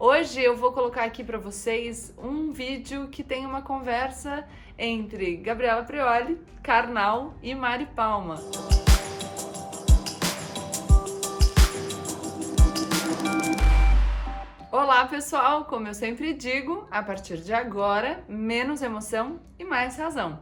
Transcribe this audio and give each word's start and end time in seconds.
Hoje 0.00 0.40
eu 0.40 0.56
vou 0.56 0.70
colocar 0.70 1.02
aqui 1.02 1.24
para 1.24 1.38
vocês 1.38 2.14
um 2.16 2.52
vídeo 2.52 3.08
que 3.08 3.24
tem 3.24 3.44
uma 3.44 3.62
conversa 3.62 4.46
entre 4.78 5.38
Gabriela 5.38 5.82
Prioli, 5.82 6.40
Karnal 6.62 7.34
e 7.42 7.52
Mari 7.52 7.86
Palma. 7.86 8.36
Olá 14.70 15.04
pessoal, 15.06 15.64
como 15.64 15.88
eu 15.88 15.94
sempre 15.94 16.32
digo, 16.32 16.86
a 16.92 17.02
partir 17.02 17.38
de 17.38 17.52
agora, 17.52 18.22
menos 18.28 18.82
emoção 18.82 19.40
e 19.58 19.64
mais 19.64 19.96
razão. 19.96 20.38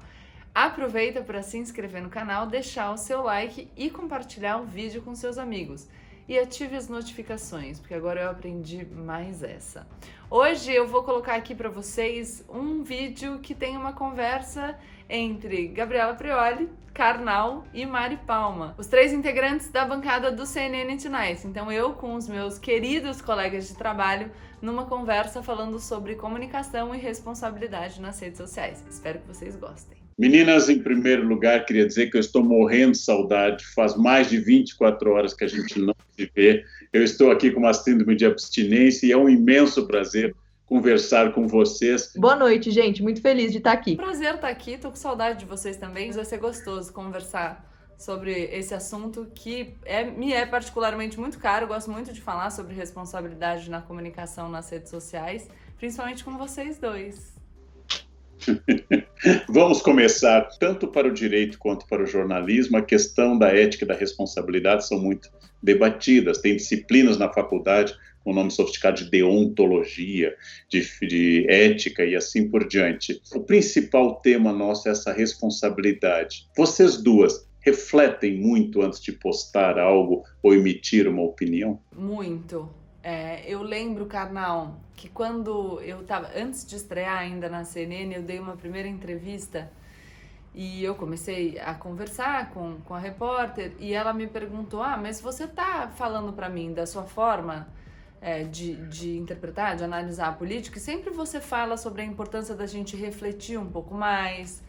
Aproveita 0.55 1.23
para 1.23 1.43
se 1.43 1.57
inscrever 1.57 2.03
no 2.03 2.11
canal, 2.11 2.47
deixar 2.47 2.93
o 2.93 2.99
seu 2.99 3.23
like 3.23 3.71
e 3.75 3.89
compartilhar 3.89 4.59
o 4.59 4.67
vídeo 4.67 5.01
com 5.01 5.15
seus 5.15 5.39
amigos 5.39 5.89
e 6.29 6.39
ative 6.39 6.77
as 6.77 6.89
notificações, 6.89 7.79
porque 7.79 7.95
agora 7.95 8.23
eu 8.23 8.31
aprendi 8.31 8.85
mais 8.85 9.43
essa. 9.43 9.87
Hoje 10.29 10.73
eu 10.73 10.87
vou 10.87 11.03
colocar 11.03 11.35
aqui 11.35 11.55
para 11.55 11.69
vocês 11.69 12.45
um 12.49 12.83
vídeo 12.83 13.39
que 13.39 13.55
tem 13.55 13.77
uma 13.77 13.93
conversa 13.93 14.77
entre 15.09 15.69
Gabriela 15.69 16.15
Prioli, 16.15 16.69
Karnal 16.93 17.65
e 17.73 17.87
Mari 17.87 18.17
Palma, 18.17 18.75
os 18.77 18.87
três 18.87 19.13
integrantes 19.13 19.69
da 19.69 19.85
bancada 19.85 20.33
do 20.33 20.45
CNN 20.45 20.97
Tonight. 20.97 21.47
Então 21.47 21.71
eu 21.71 21.93
com 21.93 22.15
os 22.15 22.29
meus 22.29 22.59
queridos 22.59 23.21
colegas 23.21 23.69
de 23.69 23.77
trabalho 23.77 24.31
numa 24.61 24.87
conversa 24.87 25.43
falando 25.43 25.79
sobre 25.79 26.17
comunicação 26.17 26.95
e 26.95 26.99
responsabilidade 26.99 28.01
nas 28.01 28.19
redes 28.19 28.39
sociais. 28.39 28.85
Espero 28.89 29.21
que 29.21 29.29
vocês 29.29 29.55
gostem. 29.55 29.96
Meninas, 30.19 30.71
em 30.71 30.79
primeiro 30.79 31.29
lugar, 31.29 31.67
queria 31.67 31.87
dizer 31.87 32.11
que 32.11 32.17
eu 32.17 32.21
estou 32.21 32.43
morrendo 32.43 32.93
de 32.93 32.99
saudade. 32.99 33.67
Faz 33.75 33.95
mais 33.95 34.31
de 34.31 34.39
24 34.39 35.11
horas 35.11 35.35
que 35.35 35.45
a 35.45 35.49
gente 35.49 35.79
não 35.79 35.95
se 36.17 36.31
vê. 36.35 36.65
Eu 36.91 37.05
estou 37.05 37.31
aqui 37.31 37.51
com 37.51 37.61
uma 37.61 37.75
síndrome 37.75 38.17
de 38.17 38.25
abstinência 38.25 39.07
e 39.07 39.13
é 39.13 39.17
um 39.17 39.29
imenso 39.29 39.87
prazer 39.87 40.35
conversar 40.65 41.35
com 41.35 41.47
vocês. 41.47 42.15
Boa 42.17 42.35
noite, 42.35 42.71
gente. 42.71 43.03
Muito 43.03 43.21
feliz 43.21 43.53
de 43.53 43.59
estar 43.59 43.73
aqui. 43.73 43.95
Prazer 43.95 44.37
estar 44.37 44.49
aqui. 44.49 44.79
Tô 44.79 44.89
com 44.89 44.97
saudade 44.97 45.41
de 45.41 45.45
vocês 45.45 45.77
também. 45.77 46.11
Vai 46.11 46.25
ser 46.25 46.39
gostoso 46.39 46.91
conversar 46.95 47.71
sobre 47.99 48.33
esse 48.33 48.73
assunto 48.73 49.27
que 49.35 49.75
é, 49.85 50.03
me 50.05 50.33
é 50.33 50.47
particularmente 50.47 51.21
muito 51.21 51.39
caro. 51.39 51.65
Eu 51.65 51.69
gosto 51.69 51.91
muito 51.91 52.11
de 52.15 52.23
falar 52.23 52.49
sobre 52.49 52.75
responsabilidade 52.75 53.71
na 53.71 53.83
comunicação 53.83 54.49
nas 54.49 54.71
redes 54.71 54.89
sociais, 54.89 55.47
principalmente 55.77 56.25
com 56.25 56.39
vocês 56.39 56.79
dois. 56.79 57.36
Vamos 59.49 59.83
começar, 59.83 60.43
tanto 60.59 60.89
para 60.89 61.09
o 61.09 61.13
direito 61.13 61.59
quanto 61.59 61.87
para 61.87 62.03
o 62.03 62.07
jornalismo, 62.07 62.77
a 62.77 62.83
questão 62.83 63.39
da 63.39 63.49
ética 63.49 63.85
e 63.85 63.89
da 63.89 63.95
responsabilidade 63.95 64.87
são 64.87 64.99
muito 64.99 65.31
debatidas. 65.63 66.39
Tem 66.39 66.57
disciplinas 66.57 67.17
na 67.17 67.33
faculdade 67.33 67.95
com 68.23 68.33
o 68.33 68.35
nome 68.35 68.51
sofisticado 68.51 69.05
de 69.05 69.11
deontologia, 69.11 70.35
de, 70.69 70.85
de 71.01 71.47
ética 71.49 72.05
e 72.05 72.17
assim 72.17 72.49
por 72.49 72.67
diante. 72.67 73.21
O 73.35 73.41
principal 73.41 74.17
tema 74.17 74.53
nosso 74.53 74.89
é 74.89 74.93
essa 74.93 75.13
responsabilidade. 75.13 76.49
Vocês 76.57 76.97
duas 76.97 77.49
refletem 77.61 78.37
muito 78.37 78.83
antes 78.83 79.01
de 79.01 79.13
postar 79.13 79.79
algo 79.79 80.25
ou 80.43 80.55
emitir 80.55 81.09
uma 81.09 81.23
opinião? 81.23 81.81
Muito 81.97 82.69
é, 83.09 83.45
eu 83.47 83.63
lembro, 83.63 84.07
Carnal, 84.07 84.81
que 84.97 85.09
quando 85.09 85.81
eu 85.83 86.03
tava, 86.03 86.29
antes 86.35 86.67
de 86.67 86.75
estrear 86.75 87.19
ainda 87.19 87.49
na 87.49 87.63
CNN, 87.63 88.13
eu 88.13 88.23
dei 88.23 88.41
uma 88.41 88.57
primeira 88.57 88.89
entrevista 88.89 89.71
e 90.53 90.83
eu 90.83 90.93
comecei 90.97 91.57
a 91.61 91.73
conversar 91.73 92.51
com, 92.51 92.81
com 92.81 92.95
a 92.95 92.99
repórter 92.99 93.75
e 93.79 93.95
ela 93.95 94.13
me 94.13 94.27
perguntou: 94.27 94.83
Ah, 94.83 94.97
mas 94.97 95.21
você 95.21 95.47
tá 95.47 95.89
falando 95.95 96.33
para 96.33 96.49
mim 96.49 96.75
da 96.75 96.85
sua 96.85 97.05
forma 97.05 97.69
é, 98.21 98.43
de, 98.43 98.75
de 98.89 99.17
interpretar, 99.17 99.77
de 99.77 99.85
analisar 99.85 100.27
a 100.27 100.33
política, 100.33 100.77
e 100.77 100.81
sempre 100.81 101.11
você 101.11 101.41
fala 101.41 101.77
sobre 101.77 102.03
a 102.03 102.05
importância 102.05 102.57
da 102.57 102.67
gente 102.67 102.97
refletir 102.97 103.57
um 103.57 103.71
pouco 103.71 103.95
mais, 103.95 104.65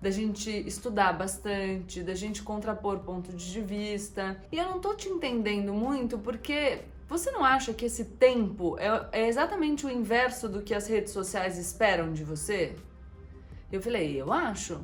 da 0.00 0.12
gente 0.12 0.48
estudar 0.48 1.12
bastante, 1.12 2.04
da 2.04 2.14
gente 2.14 2.40
contrapor 2.40 3.00
pontos 3.00 3.42
de 3.42 3.60
vista. 3.60 4.40
E 4.52 4.58
eu 4.58 4.66
não 4.66 4.78
tô 4.78 4.94
te 4.94 5.08
entendendo 5.08 5.74
muito 5.74 6.16
porque 6.20 6.84
você 7.10 7.32
não 7.32 7.44
acha 7.44 7.74
que 7.74 7.86
esse 7.86 8.04
tempo 8.04 8.78
é, 8.78 9.08
é 9.10 9.26
exatamente 9.26 9.84
o 9.84 9.90
inverso 9.90 10.48
do 10.48 10.62
que 10.62 10.72
as 10.72 10.86
redes 10.86 11.12
sociais 11.12 11.58
esperam 11.58 12.12
de 12.12 12.22
você? 12.22 12.76
Eu 13.70 13.82
falei, 13.82 14.20
eu 14.20 14.32
acho. 14.32 14.80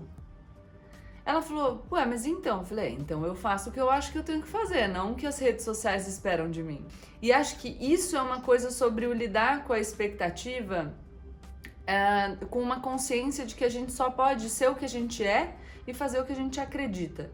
Ela 1.24 1.40
falou, 1.40 1.86
ué, 1.90 2.04
mas 2.04 2.26
então? 2.26 2.58
Eu 2.58 2.64
falei, 2.64 2.96
então 3.00 3.24
eu 3.24 3.36
faço 3.36 3.70
o 3.70 3.72
que 3.72 3.80
eu 3.80 3.88
acho 3.88 4.10
que 4.10 4.18
eu 4.18 4.24
tenho 4.24 4.42
que 4.42 4.48
fazer, 4.48 4.88
não 4.88 5.12
o 5.12 5.14
que 5.14 5.24
as 5.24 5.38
redes 5.38 5.64
sociais 5.64 6.08
esperam 6.08 6.50
de 6.50 6.64
mim. 6.64 6.84
E 7.22 7.32
acho 7.32 7.58
que 7.58 7.68
isso 7.80 8.16
é 8.16 8.22
uma 8.22 8.40
coisa 8.40 8.72
sobre 8.72 9.06
o 9.06 9.12
lidar 9.12 9.62
com 9.64 9.72
a 9.72 9.78
expectativa 9.78 10.92
é, 11.86 12.36
com 12.50 12.60
uma 12.60 12.80
consciência 12.80 13.46
de 13.46 13.54
que 13.54 13.64
a 13.64 13.68
gente 13.68 13.92
só 13.92 14.10
pode 14.10 14.50
ser 14.50 14.68
o 14.68 14.74
que 14.74 14.84
a 14.84 14.88
gente 14.88 15.22
é 15.22 15.54
e 15.86 15.94
fazer 15.94 16.20
o 16.20 16.24
que 16.24 16.32
a 16.32 16.36
gente 16.36 16.58
acredita. 16.60 17.30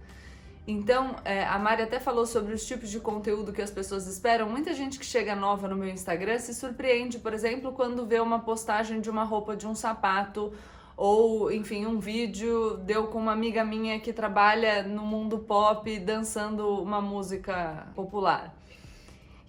Então, 0.67 1.17
é, 1.25 1.45
a 1.45 1.59
Mari 1.59 1.83
até 1.83 1.99
falou 1.99 2.25
sobre 2.25 2.55
os 2.55 2.65
tipos 2.65 2.89
de 2.89 3.01
conteúdo 3.01 3.53
que 3.53 3.61
as 3.61 3.71
pessoas 3.71 4.07
esperam. 4.07 4.49
Muita 4.49 4.73
gente 4.73 4.99
que 4.99 5.05
chega 5.05 5.35
nova 5.35 5.67
no 5.67 5.75
meu 5.75 5.89
Instagram 5.89 6.39
se 6.39 6.55
surpreende, 6.55 7.19
por 7.19 7.35
exemplo, 7.35 7.73
quando 7.73 8.07
vê 8.07 8.21
uma 8.21 8.39
postagem 8.39 9.01
de 9.01 9.11
uma 9.11 9.25
roupa, 9.25 9.57
de 9.57 9.67
um 9.67 9.75
sapato, 9.75 10.53
ou, 10.97 11.51
enfim, 11.51 11.85
um 11.85 11.99
vídeo 11.99 12.77
deu 12.77 13.09
com 13.09 13.19
uma 13.19 13.33
amiga 13.33 13.65
minha 13.65 13.99
que 13.99 14.13
trabalha 14.13 14.85
no 14.85 15.03
mundo 15.03 15.39
pop 15.41 15.99
dançando 15.99 16.81
uma 16.81 17.01
música 17.01 17.89
popular. 17.97 18.55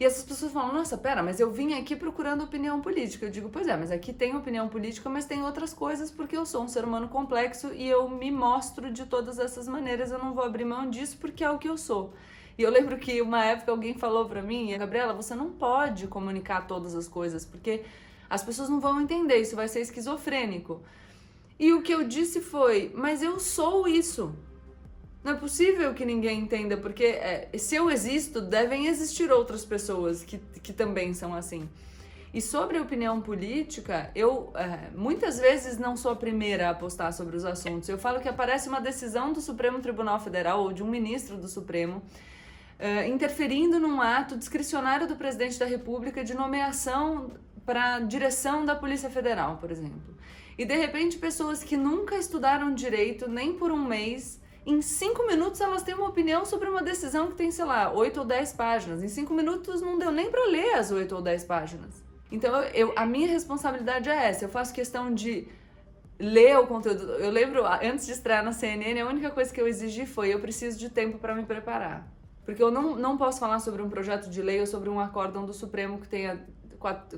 E 0.04 0.06
essas 0.06 0.26
pessoas 0.26 0.52
falam: 0.52 0.74
nossa, 0.74 0.98
pera, 0.98 1.24
mas 1.24 1.40
eu 1.40 1.50
vim 1.50 1.76
aqui 1.76 1.96
procurando 1.96 2.44
opinião 2.44 2.82
política. 2.82 3.26
Eu 3.26 3.32
digo: 3.32 3.48
pois 3.48 3.68
é, 3.68 3.78
mas 3.78 3.90
aqui 3.90 4.12
tem 4.12 4.36
opinião 4.36 4.68
política, 4.68 5.10
mas 5.10 5.24
tem 5.24 5.42
outras 5.46 5.74
coisas 5.74 6.12
porque 6.12 6.36
eu 6.36 6.46
sou 6.46 6.62
um 6.62 6.68
ser 6.68 6.84
humano 6.84 7.08
complexo 7.08 7.72
e 7.74 7.88
eu 7.88 8.10
me 8.10 8.30
mostro 8.30 8.92
de 8.92 9.06
todas 9.06 9.40
essas 9.40 9.66
maneiras. 9.66 10.12
Eu 10.12 10.20
não 10.20 10.34
vou 10.34 10.44
abrir 10.44 10.66
mão 10.66 10.90
disso 10.90 11.18
porque 11.22 11.42
é 11.42 11.50
o 11.50 11.58
que 11.58 11.70
eu 11.70 11.78
sou. 11.78 12.14
E 12.58 12.64
eu 12.64 12.70
lembro 12.70 12.98
que 12.98 13.22
uma 13.22 13.46
época 13.46 13.72
alguém 13.72 13.94
falou 13.94 14.26
para 14.26 14.42
mim: 14.42 14.78
Gabriela, 14.78 15.14
você 15.14 15.34
não 15.36 15.52
pode 15.52 16.06
comunicar 16.08 16.68
todas 16.68 16.94
as 16.96 17.08
coisas 17.08 17.46
porque 17.46 17.86
as 18.30 18.44
pessoas 18.44 18.68
não 18.68 18.82
vão 18.82 19.00
entender, 19.00 19.38
isso 19.38 19.56
vai 19.56 19.70
ser 19.70 19.80
esquizofrênico. 19.80 20.82
E 21.58 21.72
o 21.72 21.82
que 21.82 21.94
eu 21.94 22.06
disse 22.06 22.42
foi: 22.42 22.92
mas 22.94 23.24
eu 23.24 23.40
sou 23.40 23.88
isso. 23.88 24.36
Não 25.24 25.32
é 25.32 25.36
possível 25.36 25.94
que 25.94 26.04
ninguém 26.04 26.42
entenda, 26.42 26.76
porque 26.76 27.06
é, 27.06 27.50
se 27.58 27.76
eu 27.76 27.90
existo, 27.90 28.42
devem 28.42 28.88
existir 28.88 29.32
outras 29.32 29.64
pessoas 29.64 30.24
que, 30.24 30.38
que 30.62 30.74
também 30.74 31.14
são 31.14 31.34
assim. 31.34 31.70
E 32.34 32.42
sobre 32.42 32.78
a 32.78 32.82
opinião 32.82 33.22
política, 33.22 34.12
eu 34.16 34.52
é, 34.56 34.90
muitas 34.96 35.40
vezes 35.40 35.78
não 35.78 35.96
sou 35.96 36.12
a 36.12 36.16
primeira 36.16 36.70
a 36.70 36.74
postar 36.74 37.12
sobre 37.12 37.38
os 37.38 37.46
assuntos. 37.46 37.88
Eu 37.88 37.98
falo 37.98 38.20
que 38.20 38.28
aparece 38.28 38.68
uma 38.68 38.82
decisão 38.82 39.32
do 39.32 39.40
Supremo 39.40 39.80
Tribunal 39.80 40.20
Federal 40.20 40.62
ou 40.64 40.74
de 40.74 40.84
um 40.84 40.88
ministro 40.88 41.38
do 41.38 41.48
Supremo 41.48 42.02
é, 42.78 43.08
interferindo 43.08 43.80
num 43.80 44.02
ato 44.02 44.36
discricionário 44.36 45.08
do 45.08 45.16
presidente 45.16 45.58
da 45.58 45.66
República 45.66 46.24
de 46.24 46.34
nomeação 46.34 47.32
para 47.66 48.00
direção 48.00 48.66
da 48.66 48.76
Polícia 48.76 49.10
Federal, 49.10 49.58
por 49.58 49.72
exemplo. 49.72 50.18
E 50.58 50.66
de 50.66 50.76
repente, 50.76 51.18
pessoas 51.18 51.64
que 51.64 51.78
nunca 51.78 52.18
estudaram 52.18 52.74
direito 52.74 53.30
nem 53.30 53.54
por 53.54 53.72
um 53.72 53.88
mês 53.88 54.42
em 54.66 54.82
cinco 54.82 55.26
minutos 55.28 55.60
elas 55.60 55.84
têm 55.84 55.94
uma 55.94 56.08
opinião 56.08 56.46
sobre 56.46 56.70
uma 56.70 56.82
decisão 56.82 57.28
que 57.28 57.36
tem, 57.36 57.52
sei 57.52 57.66
lá, 57.66 57.92
oito 57.92 58.20
ou 58.22 58.26
dez 58.26 58.54
páginas. 58.54 59.04
Em 59.04 59.08
cinco 59.08 59.34
minutos 59.34 59.82
não 59.82 59.98
deu 59.98 60.12
nem 60.12 60.32
para 60.32 60.46
ler 60.46 60.76
as 60.76 60.92
oito 60.92 61.16
ou 61.16 61.22
dez 61.22 61.44
páginas. 61.44 62.04
Então 62.32 62.62
eu, 62.74 62.94
a 62.96 63.06
minha 63.06 63.28
responsabilidade 63.28 64.10
é 64.10 64.30
essa. 64.30 64.46
Eu 64.46 64.50
faço 64.50 64.74
questão 64.74 65.14
de 65.14 65.48
ler 66.18 66.58
o 66.58 66.66
conteúdo. 66.66 67.04
Eu 67.14 67.30
lembro, 67.30 67.64
antes 67.66 68.06
de 68.06 68.14
estrear 68.14 68.44
na 68.44 68.54
CNN, 68.54 69.00
a 69.02 69.08
única 69.08 69.30
coisa 69.30 69.54
que 69.54 69.60
eu 69.60 69.68
exigi 69.68 70.06
foi: 70.06 70.34
eu 70.34 70.40
preciso 70.40 70.80
de 70.80 70.90
tempo 70.90 71.18
para 71.18 71.36
me 71.36 71.44
preparar. 71.44 72.08
Porque 72.46 72.62
eu 72.62 72.72
não, 72.72 72.96
não 72.96 73.18
posso 73.18 73.40
falar 73.40 73.60
sobre 73.60 73.82
um 73.82 73.90
projeto 73.90 74.30
de 74.30 74.42
lei 74.42 74.60
ou 74.60 74.68
sobre 74.68 74.90
um 74.90 75.00
acórdão 75.00 75.46
do 75.46 75.54
Supremo 75.54 76.00
que 76.00 76.08
tenha 76.08 76.46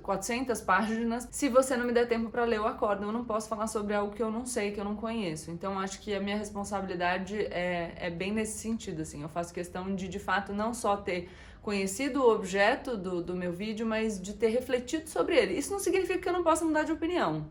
400 0.02 0.62
páginas 0.62 1.28
se 1.32 1.50
você 1.50 1.76
não 1.76 1.86
me 1.86 1.92
der 1.92 2.08
tempo 2.08 2.30
para 2.30 2.46
ler 2.46 2.60
o 2.60 2.66
acórdão. 2.66 3.08
Eu 3.08 3.14
não 3.14 3.26
posso 3.26 3.50
falar 3.50 3.68
sobre 3.68 3.94
algo 3.94 4.14
que 4.14 4.22
eu 4.22 4.32
não 4.32 4.46
sei, 4.46 4.72
que 4.72 4.80
eu 4.80 4.86
não 4.86 4.96
conheço. 4.96 5.52
Então, 5.52 5.80
acho 5.80 6.00
que 6.00 6.14
a 6.14 6.20
minha 6.20 6.38
responsabilidade 6.38 7.38
é, 7.38 7.94
é 7.98 8.10
bem 8.10 8.32
nesse 8.32 8.60
sentido, 8.60 9.02
assim. 9.02 9.22
Eu 9.22 9.30
faço 9.30 9.54
questão 9.54 9.96
de, 9.96 10.08
de 10.08 10.20
fato, 10.20 10.54
não 10.54 10.74
só 10.74 10.98
ter 10.98 11.30
conhecido 11.62 12.22
o 12.22 12.32
objeto 12.32 12.96
do, 12.96 13.24
do 13.24 13.36
meu 13.36 13.52
vídeo, 13.52 13.88
mas 13.88 14.22
de 14.22 14.34
ter 14.34 14.50
refletido 14.50 15.10
sobre 15.10 15.36
ele. 15.36 15.58
Isso 15.58 15.72
não 15.72 15.80
significa 15.80 16.20
que 16.20 16.30
eu 16.30 16.34
não 16.34 16.44
possa 16.44 16.64
mudar 16.64 16.84
de 16.84 16.92
opinião. 16.92 17.48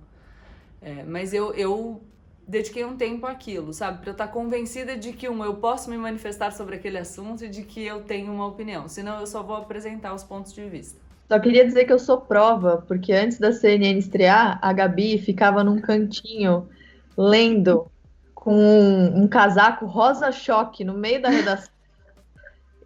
É, 0.81 1.03
mas 1.03 1.35
eu, 1.35 1.53
eu 1.55 2.01
dediquei 2.47 2.85
um 2.85 2.97
tempo 2.97 3.27
àquilo, 3.27 3.73
sabe? 3.73 4.01
Para 4.01 4.11
eu 4.11 4.13
estar 4.13 4.29
convencida 4.29 4.97
de 4.97 5.13
que, 5.13 5.29
um, 5.29 5.43
eu 5.45 5.57
posso 5.57 5.91
me 5.91 5.97
manifestar 5.97 6.53
sobre 6.53 6.77
aquele 6.77 6.99
assunto 6.99 7.45
e 7.45 7.49
de 7.49 7.63
que 7.63 7.85
eu 7.85 8.03
tenho 8.03 8.33
uma 8.33 8.47
opinião. 8.47 8.87
Senão, 8.89 9.19
eu 9.19 9.27
só 9.27 9.43
vou 9.43 9.57
apresentar 9.57 10.15
os 10.15 10.23
pontos 10.23 10.53
de 10.53 10.65
vista. 10.69 11.01
Só 11.29 11.39
queria 11.39 11.65
dizer 11.65 11.85
que 11.85 11.93
eu 11.93 11.99
sou 11.99 12.21
prova, 12.21 12.85
porque 12.87 13.13
antes 13.13 13.39
da 13.39 13.53
CNN 13.53 13.99
estrear, 13.99 14.59
a 14.61 14.73
Gabi 14.73 15.19
ficava 15.19 15.65
num 15.65 15.81
cantinho 15.81 16.69
lendo 17.17 17.87
com 18.35 18.55
um, 18.55 19.23
um 19.23 19.29
casaco 19.29 19.87
rosa 19.87 20.31
choque 20.31 20.85
no 20.85 20.93
meio 20.93 21.23
da 21.23 21.31
redação. 21.31 21.73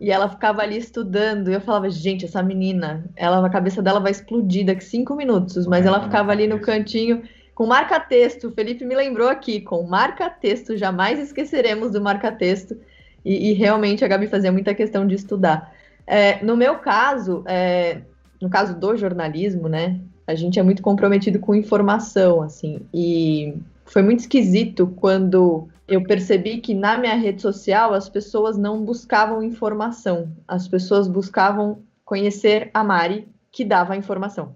e 0.01 0.11
ela 0.11 0.29
ficava 0.29 0.63
ali 0.63 0.77
estudando. 0.77 1.51
E 1.51 1.55
eu 1.55 1.61
falava, 1.61 1.91
gente, 1.91 2.25
essa 2.25 2.43
menina, 2.43 3.05
ela, 3.17 3.45
a 3.45 3.51
cabeça 3.51 3.83
dela 3.83 3.99
vai 3.99 4.13
explodir 4.13 4.65
daqui 4.65 4.85
cinco 4.85 5.17
minutos, 5.17 5.67
mas 5.67 5.85
ela 5.85 6.01
ficava 6.01 6.31
ali 6.31 6.47
no 6.47 6.61
cantinho 6.61 7.23
com 7.57 7.67
marca-texto. 7.67 8.47
O 8.47 8.53
Felipe 8.53 8.85
me 8.85 8.95
lembrou 8.95 9.29
aqui, 9.29 9.61
com 9.61 9.83
marca-texto, 9.83 10.77
jamais 10.77 11.19
esqueceremos 11.19 11.91
do 11.91 12.01
marca-texto. 12.01 12.79
E, 13.25 13.51
e, 13.51 13.53
realmente 13.53 14.05
a 14.05 14.09
Gabi 14.09 14.29
fazia 14.29 14.53
muita 14.53 14.73
questão 14.73 15.05
de 15.05 15.17
estudar. 15.17 15.75
É, 16.07 16.43
no 16.45 16.57
meu 16.57 16.79
caso, 16.79 17.43
é, 17.47 18.03
no 18.41 18.49
caso 18.49 18.79
do 18.79 18.97
jornalismo, 18.97 19.69
né, 19.69 20.01
a 20.27 20.35
gente 20.35 20.59
é 20.59 20.63
muito 20.63 20.83
comprometido 20.83 21.39
com 21.39 21.55
informação, 21.55 22.43
assim, 22.43 22.81
e 22.93 23.55
foi 23.85 24.03
muito 24.03 24.21
esquisito 24.21 24.87
quando 24.97 25.69
eu 25.87 26.03
percebi 26.03 26.59
que 26.59 26.75
na 26.75 26.99
minha 26.99 27.15
rede 27.15 27.41
social 27.41 27.95
as 27.95 28.09
pessoas 28.09 28.59
não 28.59 28.85
buscavam 28.85 29.43
informação, 29.43 30.31
as 30.47 30.69
pessoas 30.69 31.09
buscavam 31.09 31.79
conhecer 32.05 32.71
a 32.75 32.85
Mari, 32.85 33.27
que 33.51 33.65
dava 33.65 33.95
a 33.95 33.97
informação. 33.97 34.55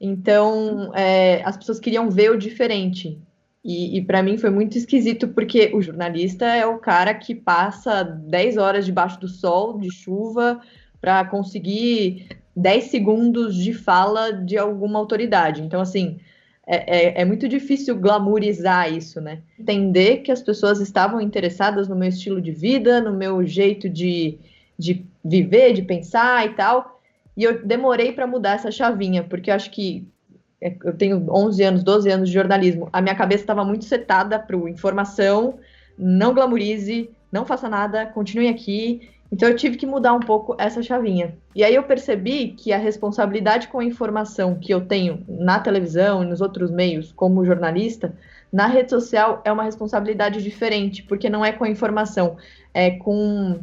Então, 0.00 0.90
é, 0.94 1.42
as 1.44 1.56
pessoas 1.56 1.78
queriam 1.78 2.10
ver 2.10 2.30
o 2.30 2.38
diferente. 2.38 3.18
E, 3.64 3.96
e 3.96 4.04
para 4.04 4.22
mim 4.22 4.36
foi 4.36 4.50
muito 4.50 4.76
esquisito, 4.76 5.28
porque 5.28 5.70
o 5.74 5.80
jornalista 5.80 6.44
é 6.44 6.66
o 6.66 6.78
cara 6.78 7.14
que 7.14 7.34
passa 7.34 8.02
10 8.02 8.58
horas 8.58 8.84
debaixo 8.84 9.18
do 9.20 9.28
sol, 9.28 9.78
de 9.78 9.90
chuva, 9.90 10.60
para 11.00 11.24
conseguir 11.24 12.28
10 12.56 12.84
segundos 12.84 13.56
de 13.56 13.72
fala 13.72 14.32
de 14.32 14.56
alguma 14.56 14.98
autoridade. 14.98 15.62
Então, 15.62 15.80
assim, 15.80 16.18
é, 16.66 17.20
é, 17.20 17.22
é, 17.22 17.24
muito 17.24 17.46
difícil 17.48 17.96
glamourizar 17.96 18.92
isso, 18.92 19.20
né? 19.20 19.42
Entender 19.58 20.18
que 20.18 20.32
as 20.32 20.40
pessoas 20.40 20.80
estavam 20.80 21.20
interessadas 21.20 21.88
no 21.88 21.96
meu 21.96 22.08
estilo 22.08 22.40
de 22.40 22.52
vida, 22.52 23.00
no 23.00 23.12
meu 23.12 23.44
jeito 23.44 23.88
de, 23.88 24.38
de 24.78 25.04
viver, 25.24 25.74
de 25.74 25.82
pensar 25.82 26.46
e 26.46 26.50
tal. 26.54 27.00
E 27.36 27.44
eu 27.44 27.64
demorei 27.66 28.12
para 28.12 28.26
mudar 28.26 28.54
essa 28.54 28.70
chavinha, 28.70 29.22
porque 29.22 29.50
eu 29.50 29.54
acho 29.54 29.70
que 29.70 30.06
é, 30.60 30.74
eu 30.84 30.96
tenho 30.96 31.26
11 31.28 31.62
anos, 31.62 31.82
12 31.82 32.10
anos 32.10 32.28
de 32.28 32.34
jornalismo. 32.34 32.88
A 32.92 33.02
minha 33.02 33.14
cabeça 33.14 33.42
estava 33.42 33.64
muito 33.64 33.84
setada 33.84 34.38
para 34.38 34.56
informação, 34.70 35.58
não 35.98 36.32
glamourize, 36.32 37.10
não 37.30 37.44
faça 37.44 37.68
nada, 37.68 38.06
continue 38.06 38.48
aqui. 38.48 39.10
Então 39.34 39.48
eu 39.48 39.56
tive 39.56 39.76
que 39.76 39.84
mudar 39.84 40.14
um 40.14 40.20
pouco 40.20 40.54
essa 40.60 40.80
chavinha. 40.80 41.36
E 41.56 41.64
aí 41.64 41.74
eu 41.74 41.82
percebi 41.82 42.50
que 42.50 42.72
a 42.72 42.78
responsabilidade 42.78 43.66
com 43.66 43.80
a 43.80 43.84
informação 43.84 44.54
que 44.54 44.72
eu 44.72 44.86
tenho 44.86 45.24
na 45.26 45.58
televisão 45.58 46.22
e 46.22 46.26
nos 46.26 46.40
outros 46.40 46.70
meios 46.70 47.10
como 47.10 47.44
jornalista, 47.44 48.14
na 48.52 48.68
rede 48.68 48.90
social 48.90 49.42
é 49.44 49.50
uma 49.50 49.64
responsabilidade 49.64 50.40
diferente, 50.40 51.02
porque 51.02 51.28
não 51.28 51.44
é 51.44 51.50
com 51.50 51.64
a 51.64 51.68
informação, 51.68 52.36
é 52.72 52.92
com 52.92 53.58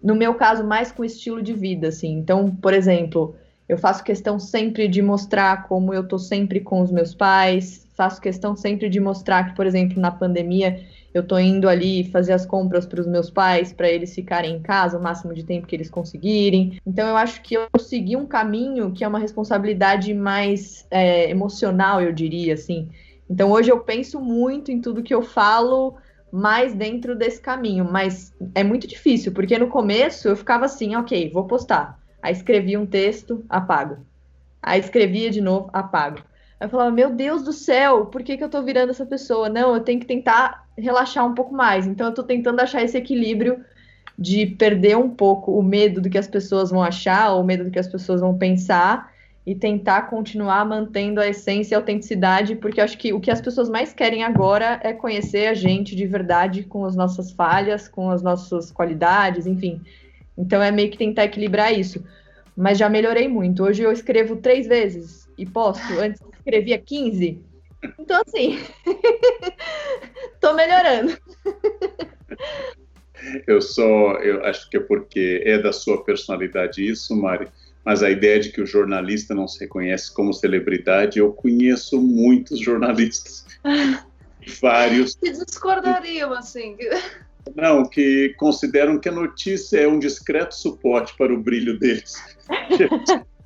no 0.00 0.14
meu 0.14 0.34
caso 0.34 0.62
mais 0.62 0.92
com 0.92 1.04
estilo 1.04 1.42
de 1.42 1.54
vida, 1.54 1.88
assim. 1.88 2.12
Então, 2.12 2.48
por 2.48 2.72
exemplo, 2.72 3.34
eu 3.68 3.76
faço 3.76 4.04
questão 4.04 4.38
sempre 4.38 4.86
de 4.86 5.02
mostrar 5.02 5.66
como 5.68 5.92
eu 5.92 6.06
tô 6.06 6.18
sempre 6.18 6.60
com 6.60 6.80
os 6.80 6.90
meus 6.90 7.14
pais, 7.14 7.86
faço 7.96 8.20
questão 8.20 8.54
sempre 8.54 8.88
de 8.88 9.00
mostrar 9.00 9.48
que, 9.48 9.56
por 9.56 9.66
exemplo, 9.66 10.00
na 10.00 10.10
pandemia 10.10 10.80
eu 11.12 11.26
tô 11.26 11.38
indo 11.38 11.66
ali 11.66 12.04
fazer 12.10 12.34
as 12.34 12.44
compras 12.44 12.84
para 12.84 13.00
os 13.00 13.06
meus 13.06 13.30
pais, 13.30 13.72
para 13.72 13.88
eles 13.88 14.14
ficarem 14.14 14.56
em 14.56 14.60
casa 14.60 14.98
o 14.98 15.02
máximo 15.02 15.32
de 15.32 15.44
tempo 15.44 15.66
que 15.66 15.74
eles 15.74 15.88
conseguirem. 15.88 16.78
Então 16.86 17.08
eu 17.08 17.16
acho 17.16 17.40
que 17.42 17.54
eu 17.54 17.66
segui 17.78 18.16
um 18.16 18.26
caminho 18.26 18.92
que 18.92 19.02
é 19.02 19.08
uma 19.08 19.18
responsabilidade 19.18 20.12
mais 20.12 20.86
é, 20.90 21.30
emocional, 21.30 22.02
eu 22.02 22.12
diria 22.12 22.54
assim. 22.54 22.90
Então 23.28 23.50
hoje 23.50 23.70
eu 23.70 23.80
penso 23.80 24.20
muito 24.20 24.70
em 24.70 24.80
tudo 24.80 25.02
que 25.02 25.14
eu 25.14 25.22
falo 25.22 25.96
mais 26.30 26.74
dentro 26.74 27.16
desse 27.16 27.40
caminho, 27.40 27.84
mas 27.90 28.34
é 28.54 28.62
muito 28.62 28.86
difícil, 28.86 29.32
porque 29.32 29.58
no 29.58 29.68
começo 29.68 30.28
eu 30.28 30.36
ficava 30.36 30.66
assim, 30.66 30.94
ok, 30.96 31.30
vou 31.32 31.46
postar. 31.46 31.98
Aí 32.26 32.32
escrevia 32.32 32.80
um 32.80 32.86
texto, 32.86 33.44
apago. 33.48 33.98
Aí 34.60 34.80
escrevia 34.80 35.30
de 35.30 35.40
novo, 35.40 35.70
apago. 35.72 36.18
Eu 36.60 36.68
falava, 36.68 36.90
meu 36.90 37.14
Deus 37.14 37.44
do 37.44 37.52
céu, 37.52 38.06
por 38.06 38.24
que, 38.24 38.36
que 38.36 38.42
eu 38.42 38.48
tô 38.48 38.64
virando 38.64 38.90
essa 38.90 39.06
pessoa? 39.06 39.48
Não, 39.48 39.76
eu 39.76 39.80
tenho 39.80 40.00
que 40.00 40.06
tentar 40.06 40.66
relaxar 40.76 41.24
um 41.24 41.34
pouco 41.34 41.54
mais. 41.54 41.86
Então 41.86 42.08
eu 42.08 42.12
tô 42.12 42.24
tentando 42.24 42.58
achar 42.58 42.82
esse 42.82 42.98
equilíbrio 42.98 43.64
de 44.18 44.44
perder 44.44 44.96
um 44.96 45.08
pouco 45.08 45.56
o 45.56 45.62
medo 45.62 46.00
do 46.00 46.10
que 46.10 46.18
as 46.18 46.26
pessoas 46.26 46.68
vão 46.68 46.82
achar, 46.82 47.30
ou 47.30 47.42
o 47.42 47.44
medo 47.44 47.62
do 47.62 47.70
que 47.70 47.78
as 47.78 47.86
pessoas 47.86 48.20
vão 48.20 48.36
pensar, 48.36 49.08
e 49.46 49.54
tentar 49.54 50.10
continuar 50.10 50.64
mantendo 50.64 51.20
a 51.20 51.28
essência 51.28 51.74
e 51.74 51.76
a 51.76 51.78
autenticidade, 51.78 52.56
porque 52.56 52.80
acho 52.80 52.98
que 52.98 53.12
o 53.12 53.20
que 53.20 53.30
as 53.30 53.40
pessoas 53.40 53.68
mais 53.68 53.92
querem 53.92 54.24
agora 54.24 54.80
é 54.82 54.92
conhecer 54.92 55.46
a 55.46 55.54
gente 55.54 55.94
de 55.94 56.04
verdade, 56.04 56.64
com 56.64 56.84
as 56.84 56.96
nossas 56.96 57.30
falhas, 57.30 57.86
com 57.86 58.10
as 58.10 58.20
nossas 58.20 58.72
qualidades, 58.72 59.46
enfim. 59.46 59.80
Então 60.36 60.62
é 60.62 60.70
meio 60.70 60.90
que 60.90 60.98
tentar 60.98 61.24
equilibrar 61.24 61.72
isso. 61.72 62.04
Mas 62.56 62.78
já 62.78 62.88
melhorei 62.88 63.28
muito. 63.28 63.62
Hoje 63.62 63.82
eu 63.82 63.92
escrevo 63.92 64.36
três 64.36 64.66
vezes 64.66 65.28
e 65.36 65.44
posto. 65.44 65.92
Antes 66.00 66.20
escrevia 66.38 66.78
15. 66.78 67.40
Então, 67.98 68.22
assim, 68.26 68.58
tô 70.40 70.54
melhorando. 70.54 71.16
Eu 73.46 73.60
só, 73.60 74.14
eu 74.18 74.44
acho 74.44 74.68
que 74.70 74.76
é 74.76 74.80
porque 74.80 75.42
é 75.44 75.58
da 75.58 75.72
sua 75.72 76.04
personalidade 76.04 76.86
isso, 76.86 77.14
Mari, 77.16 77.48
mas 77.84 78.02
a 78.02 78.10
ideia 78.10 78.38
de 78.38 78.50
que 78.50 78.60
o 78.60 78.66
jornalista 78.66 79.34
não 79.34 79.48
se 79.48 79.60
reconhece 79.60 80.12
como 80.12 80.32
celebridade, 80.32 81.18
eu 81.18 81.32
conheço 81.32 82.00
muitos 82.00 82.60
jornalistas, 82.60 83.46
vários. 84.60 85.14
Que 85.16 85.32
discordariam, 85.32 86.32
assim. 86.32 86.76
Não, 87.54 87.84
que 87.88 88.34
consideram 88.36 88.98
que 88.98 89.08
a 89.08 89.12
notícia 89.12 89.78
é 89.78 89.88
um 89.88 89.98
discreto 89.98 90.54
suporte 90.54 91.16
para 91.16 91.32
o 91.32 91.40
brilho 91.40 91.78
deles. 91.78 92.14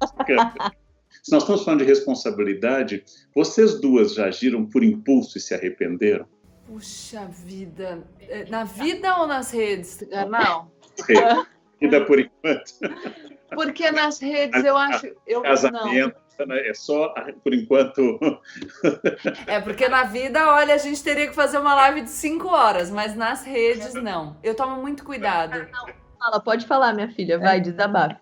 Se 1.22 1.30
nós 1.32 1.42
estamos 1.42 1.64
falando 1.64 1.80
de 1.80 1.86
responsabilidade, 1.86 3.04
vocês 3.34 3.78
duas 3.78 4.14
já 4.14 4.26
agiram 4.26 4.64
por 4.64 4.82
impulso 4.82 5.36
e 5.36 5.40
se 5.40 5.54
arrependeram? 5.54 6.26
Puxa 6.66 7.26
vida. 7.26 8.02
É, 8.20 8.48
na 8.48 8.64
vida 8.64 9.16
ou 9.18 9.26
nas 9.26 9.50
redes? 9.50 9.98
Não. 10.30 10.70
Vida 11.80 12.04
por 12.06 12.20
enquanto. 12.20 12.72
Porque 13.54 13.90
nas 13.90 14.20
redes 14.20 14.64
eu 14.64 14.76
acho. 14.76 15.14
Eu, 15.26 15.42
Casamento, 15.42 16.14
não. 16.16 16.29
Né, 16.46 16.68
é 16.68 16.74
só 16.74 17.14
por 17.42 17.54
enquanto. 17.54 18.18
É 19.46 19.60
porque 19.60 19.88
na 19.88 20.04
vida, 20.04 20.52
olha, 20.52 20.74
a 20.74 20.78
gente 20.78 21.02
teria 21.02 21.26
que 21.26 21.34
fazer 21.34 21.58
uma 21.58 21.74
live 21.74 22.02
de 22.02 22.10
cinco 22.10 22.48
horas, 22.48 22.90
mas 22.90 23.14
nas 23.14 23.44
redes 23.44 23.94
não. 23.94 24.36
Eu 24.42 24.54
tomo 24.54 24.80
muito 24.80 25.04
cuidado. 25.04 25.68
Fala, 26.18 26.38
pode 26.38 26.66
falar, 26.66 26.92
minha 26.92 27.08
filha, 27.08 27.38
vai, 27.38 27.56
é. 27.56 27.60
desabafa. 27.60 28.20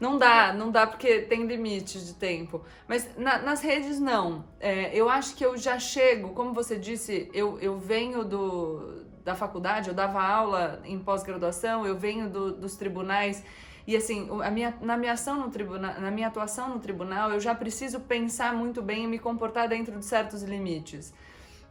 Não 0.00 0.16
dá, 0.16 0.52
não 0.52 0.70
dá 0.70 0.86
porque 0.86 1.22
tem 1.22 1.46
limite 1.46 1.98
de 1.98 2.14
tempo. 2.14 2.64
Mas 2.86 3.10
na, 3.16 3.38
nas 3.38 3.60
redes, 3.60 3.98
não. 3.98 4.44
É, 4.60 4.94
eu 4.94 5.08
acho 5.08 5.34
que 5.34 5.44
eu 5.44 5.56
já 5.56 5.76
chego, 5.78 6.30
como 6.30 6.52
você 6.52 6.78
disse, 6.78 7.28
eu, 7.34 7.58
eu 7.58 7.76
venho 7.76 8.24
do, 8.24 9.04
da 9.24 9.34
faculdade, 9.34 9.88
eu 9.88 9.94
dava 9.94 10.22
aula 10.22 10.80
em 10.84 10.98
pós-graduação, 10.98 11.84
eu 11.84 11.96
venho 11.96 12.30
do, 12.30 12.52
dos 12.52 12.76
tribunais. 12.76 13.44
E 13.90 13.96
assim, 13.96 14.28
minha, 14.52 14.72
na 14.80 14.96
minha 14.96 15.14
ação 15.14 15.40
no 15.40 15.50
tribunal, 15.50 16.00
na 16.00 16.12
minha 16.12 16.28
atuação 16.28 16.68
no 16.68 16.78
tribunal, 16.78 17.32
eu 17.32 17.40
já 17.40 17.52
preciso 17.52 17.98
pensar 17.98 18.54
muito 18.54 18.80
bem 18.80 19.02
e 19.02 19.06
me 19.08 19.18
comportar 19.18 19.68
dentro 19.68 19.98
de 19.98 20.04
certos 20.04 20.44
limites. 20.44 21.12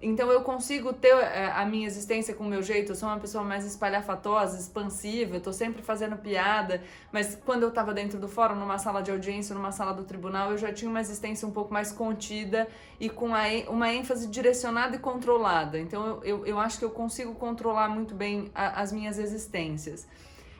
Então 0.02 0.30
eu 0.30 0.42
consigo 0.42 0.92
ter 0.92 1.16
é, 1.16 1.50
a 1.50 1.66
minha 1.66 1.88
existência 1.88 2.34
com 2.34 2.44
o 2.44 2.48
meu 2.48 2.62
jeito, 2.62 2.92
eu 2.92 2.96
sou 2.96 3.08
uma 3.08 3.18
pessoa 3.22 3.42
mais 3.42 3.66
espalhafatosa, 3.66 4.60
expansiva, 4.60 5.38
eu 5.38 5.40
tô 5.40 5.54
sempre 5.54 5.82
fazendo 5.82 6.18
piada, 6.18 6.84
mas 7.10 7.38
quando 7.46 7.64
eu 7.64 7.72
tava 7.72 7.94
dentro 7.94 8.20
do 8.20 8.28
fórum, 8.28 8.56
numa 8.56 8.78
sala 8.78 9.02
de 9.02 9.12
audiência, 9.12 9.56
numa 9.56 9.72
sala 9.72 9.94
do 9.94 10.04
tribunal, 10.04 10.52
eu 10.52 10.58
já 10.58 10.74
tinha 10.74 10.92
uma 10.92 11.00
existência 11.00 11.48
um 11.48 11.52
pouco 11.52 11.74
mais 11.74 11.90
contida 11.90 12.68
e 13.00 13.10
com 13.10 13.28
uma 13.70 13.94
ênfase 13.94 14.28
direcionada 14.28 14.94
e 14.98 15.00
controlada. 15.00 15.80
Então 15.80 16.06
eu, 16.06 16.24
eu, 16.26 16.46
eu 16.46 16.60
acho 16.60 16.80
que 16.80 16.84
eu 16.84 16.92
consigo 16.92 17.34
controlar 17.36 17.88
muito 17.88 18.14
bem 18.14 18.52
a, 18.54 18.82
as 18.82 18.92
minhas 18.92 19.18
existências. 19.18 20.06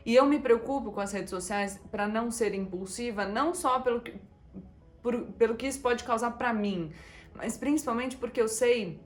E 0.06 0.16
eu 0.16 0.26
me 0.26 0.40
preocupo 0.40 0.92
com 0.92 1.00
as 1.00 1.12
redes 1.12 1.30
sociais 1.30 1.80
para 1.92 2.08
não 2.08 2.32
ser 2.32 2.54
impulsiva, 2.54 3.26
não 3.26 3.54
só 3.54 3.80
pelo 3.80 4.02
que, 4.02 4.14
por, 5.02 5.22
pelo 5.34 5.56
que 5.56 5.68
isso 5.68 5.82
pode 5.82 6.04
causar 6.04 6.32
para 6.32 6.54
mim, 6.54 6.92
mas 7.36 7.58
principalmente 7.58 8.18
porque 8.18 8.42
eu 8.42 8.48
sei 8.48 9.00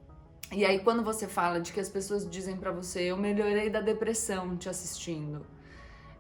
e 0.52 0.66
aí 0.66 0.80
quando 0.80 1.04
você 1.04 1.28
fala 1.28 1.60
de 1.60 1.74
que 1.74 1.80
as 1.80 1.90
pessoas 1.90 2.30
dizem 2.30 2.56
para 2.56 2.72
você, 2.72 3.04
eu 3.04 3.18
melhorei 3.18 3.70
da 3.70 3.82
depressão 3.82 4.56
te 4.56 4.70
assistindo, 4.70 5.46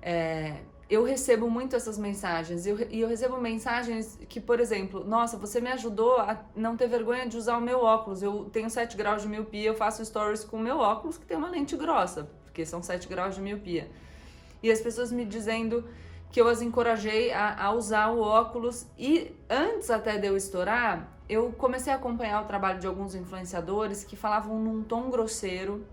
é, 0.01 0.57
eu 0.89 1.03
recebo 1.03 1.49
muito 1.49 1.75
essas 1.75 1.97
mensagens. 1.97 2.65
Eu, 2.65 2.77
e 2.89 3.01
eu 3.01 3.07
recebo 3.07 3.37
mensagens 3.39 4.19
que, 4.27 4.39
por 4.39 4.59
exemplo, 4.59 5.03
nossa, 5.03 5.37
você 5.37 5.61
me 5.61 5.71
ajudou 5.71 6.17
a 6.17 6.43
não 6.55 6.75
ter 6.75 6.87
vergonha 6.87 7.27
de 7.27 7.37
usar 7.37 7.57
o 7.57 7.61
meu 7.61 7.79
óculos. 7.79 8.21
Eu 8.21 8.45
tenho 8.51 8.69
7 8.69 8.97
graus 8.97 9.21
de 9.21 9.27
miopia, 9.27 9.69
eu 9.69 9.75
faço 9.75 10.03
stories 10.05 10.43
com 10.43 10.57
o 10.57 10.59
meu 10.59 10.77
óculos 10.77 11.17
que 11.17 11.25
tem 11.25 11.37
uma 11.37 11.49
lente 11.49 11.75
grossa, 11.75 12.29
porque 12.43 12.65
são 12.65 12.81
7 12.83 13.07
graus 13.07 13.35
de 13.35 13.41
miopia. 13.41 13.89
E 14.63 14.71
as 14.71 14.79
pessoas 14.79 15.11
me 15.11 15.25
dizendo 15.25 15.83
que 16.31 16.41
eu 16.41 16.47
as 16.47 16.61
encorajei 16.61 17.31
a, 17.31 17.65
a 17.65 17.71
usar 17.73 18.07
o 18.07 18.21
óculos 18.21 18.87
e 18.97 19.35
antes 19.47 19.91
até 19.91 20.17
de 20.17 20.25
eu 20.25 20.35
estourar, 20.35 21.07
eu 21.29 21.51
comecei 21.51 21.93
a 21.93 21.95
acompanhar 21.95 22.41
o 22.41 22.45
trabalho 22.45 22.79
de 22.79 22.87
alguns 22.87 23.13
influenciadores 23.13 24.03
que 24.03 24.15
falavam 24.15 24.57
num 24.57 24.81
tom 24.81 25.11
grosseiro 25.11 25.85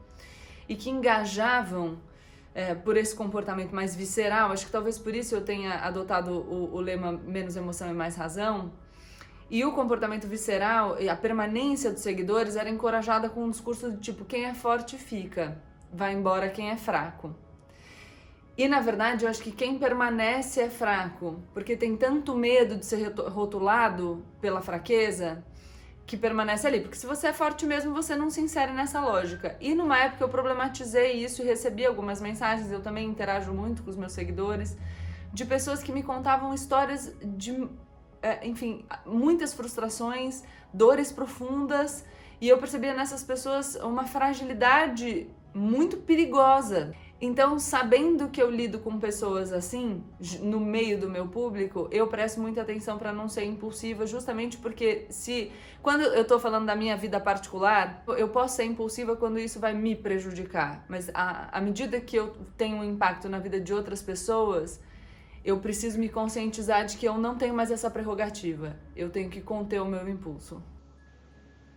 e 0.69 0.75
que 0.75 0.89
engajavam 0.89 1.99
é, 2.55 2.75
por 2.75 2.97
esse 2.97 3.15
comportamento 3.15 3.75
mais 3.75 3.95
visceral. 3.95 4.51
Acho 4.51 4.67
que 4.67 4.73
talvez 4.73 4.99
por 4.99 5.15
isso 5.15 5.35
eu 5.35 5.45
tenha 5.45 5.75
adotado 5.81 6.33
o, 6.33 6.75
o 6.75 6.81
lema 6.81 7.13
menos 7.13 7.57
emoção 7.57 7.91
e 7.91 7.93
mais 7.93 8.17
razão. 8.17 8.73
E 9.51 9.65
o 9.65 9.73
comportamento 9.73 10.29
visceral 10.29 10.97
e 11.01 11.09
a 11.09 11.17
permanência 11.17 11.91
dos 11.91 12.03
seguidores 12.03 12.55
era 12.55 12.71
encorajada 12.71 13.29
com 13.29 13.45
um 13.45 13.51
discurso 13.51 13.91
de 13.91 13.99
tipo: 13.99 14.25
quem 14.25 14.45
é 14.45 14.55
forte 14.55 14.97
fica, 14.97 15.61
vai 15.93 16.15
embora 16.15 16.49
quem 16.49 16.71
é 16.71 16.77
fraco. 16.77 17.35
E 18.61 18.69
na 18.69 18.79
verdade, 18.79 19.25
eu 19.25 19.31
acho 19.31 19.43
que 19.43 19.53
quem 19.53 19.79
permanece 19.79 20.61
é 20.61 20.69
fraco, 20.69 21.43
porque 21.55 21.75
tem 21.75 21.97
tanto 21.97 22.35
medo 22.35 22.77
de 22.77 22.85
ser 22.85 23.11
rotulado 23.11 24.23
pela 24.39 24.61
fraqueza 24.61 25.43
que 26.07 26.15
permanece 26.15 26.67
ali. 26.67 26.83
Porque 26.83 26.99
se 26.99 27.07
você 27.07 27.29
é 27.29 27.33
forte 27.33 27.65
mesmo, 27.65 27.95
você 27.95 28.15
não 28.15 28.29
se 28.29 28.39
insere 28.39 28.71
nessa 28.73 29.01
lógica. 29.01 29.57
E 29.63 29.75
numa 29.75 29.97
época 29.99 30.25
eu 30.25 30.29
problematizei 30.29 31.13
isso 31.13 31.41
e 31.41 31.47
recebi 31.47 31.87
algumas 31.87 32.21
mensagens, 32.21 32.71
eu 32.71 32.83
também 32.83 33.09
interajo 33.09 33.51
muito 33.51 33.83
com 33.83 33.89
os 33.89 33.97
meus 33.97 34.13
seguidores, 34.13 34.77
de 35.33 35.47
pessoas 35.47 35.83
que 35.83 35.91
me 35.91 36.03
contavam 36.03 36.53
histórias 36.53 37.17
de, 37.25 37.67
é, 38.21 38.47
enfim, 38.47 38.85
muitas 39.07 39.55
frustrações, 39.55 40.45
dores 40.71 41.11
profundas. 41.11 42.05
E 42.39 42.51
eu 42.51 42.59
percebia 42.59 42.93
nessas 42.93 43.25
pessoas 43.25 43.77
uma 43.77 44.05
fragilidade 44.05 45.31
muito 45.55 45.97
perigosa. 45.97 46.95
Então, 47.23 47.59
sabendo 47.59 48.31
que 48.31 48.41
eu 48.41 48.51
lido 48.51 48.79
com 48.79 48.99
pessoas 48.99 49.53
assim, 49.53 50.03
no 50.41 50.59
meio 50.59 50.99
do 50.99 51.09
meu 51.09 51.29
público, 51.29 51.87
eu 51.93 52.07
presto 52.07 52.41
muita 52.41 52.63
atenção 52.63 52.97
para 52.97 53.13
não 53.13 53.29
ser 53.29 53.45
impulsiva, 53.45 54.07
justamente 54.07 54.57
porque 54.57 55.05
se 55.11 55.53
quando 55.83 56.01
eu 56.03 56.25
tô 56.25 56.39
falando 56.39 56.65
da 56.65 56.75
minha 56.75 56.97
vida 56.97 57.21
particular, 57.21 58.03
eu 58.17 58.29
posso 58.29 58.57
ser 58.57 58.65
impulsiva 58.65 59.17
quando 59.17 59.39
isso 59.39 59.61
vai 59.61 59.75
me 59.75 59.95
prejudicar, 59.95 60.83
mas 60.89 61.11
à 61.13 61.61
medida 61.61 62.01
que 62.01 62.17
eu 62.17 62.35
tenho 62.57 62.79
um 62.79 62.85
impacto 62.85 63.29
na 63.29 63.39
vida 63.39 63.61
de 63.61 63.75
outras 63.75 64.01
pessoas, 64.01 64.81
eu 65.45 65.59
preciso 65.59 65.99
me 65.99 66.09
conscientizar 66.09 66.87
de 66.87 66.97
que 66.97 67.07
eu 67.07 67.19
não 67.19 67.37
tenho 67.37 67.55
mais 67.55 67.71
essa 67.71 67.91
prerrogativa. 67.91 68.77
Eu 68.95 69.11
tenho 69.11 69.31
que 69.31 69.41
conter 69.41 69.81
o 69.81 69.87
meu 69.87 70.07
impulso. 70.09 70.63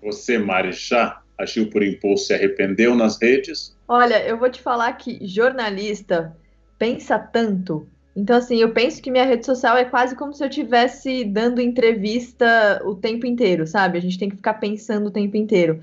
Você, 0.02 0.38
Marixá, 0.38 1.22
agiu 1.38 1.70
por 1.70 1.82
impulso, 1.82 2.28
se 2.28 2.34
arrependeu 2.34 2.94
nas 2.94 3.22
redes? 3.22 3.73
Olha, 3.88 4.26
eu 4.26 4.38
vou 4.38 4.50
te 4.50 4.62
falar 4.62 4.94
que 4.94 5.26
jornalista 5.26 6.36
pensa 6.78 7.20
tanto. 7.20 7.88
Então, 8.16 8.38
assim, 8.38 8.58
eu 8.58 8.72
penso 8.74 9.02
que 9.02 9.10
minha 9.10 9.26
rede 9.26 9.46
social 9.46 9.76
é 9.76 9.86
quase 9.86 10.16
como 10.16 10.34
se 10.34 10.44
eu 10.44 10.48
estivesse 10.48 11.26
dando 11.26 11.60
entrevista 11.60 12.82
o 12.86 12.96
tempo 12.96 13.26
inteiro, 13.26 13.66
sabe? 13.66 13.98
A 13.98 14.02
gente 14.02 14.20
tem 14.20 14.30
que 14.30 14.36
ficar 14.36 14.56
pensando 14.56 15.08
o 15.08 15.12
tempo 15.12 15.36
inteiro. 15.36 15.80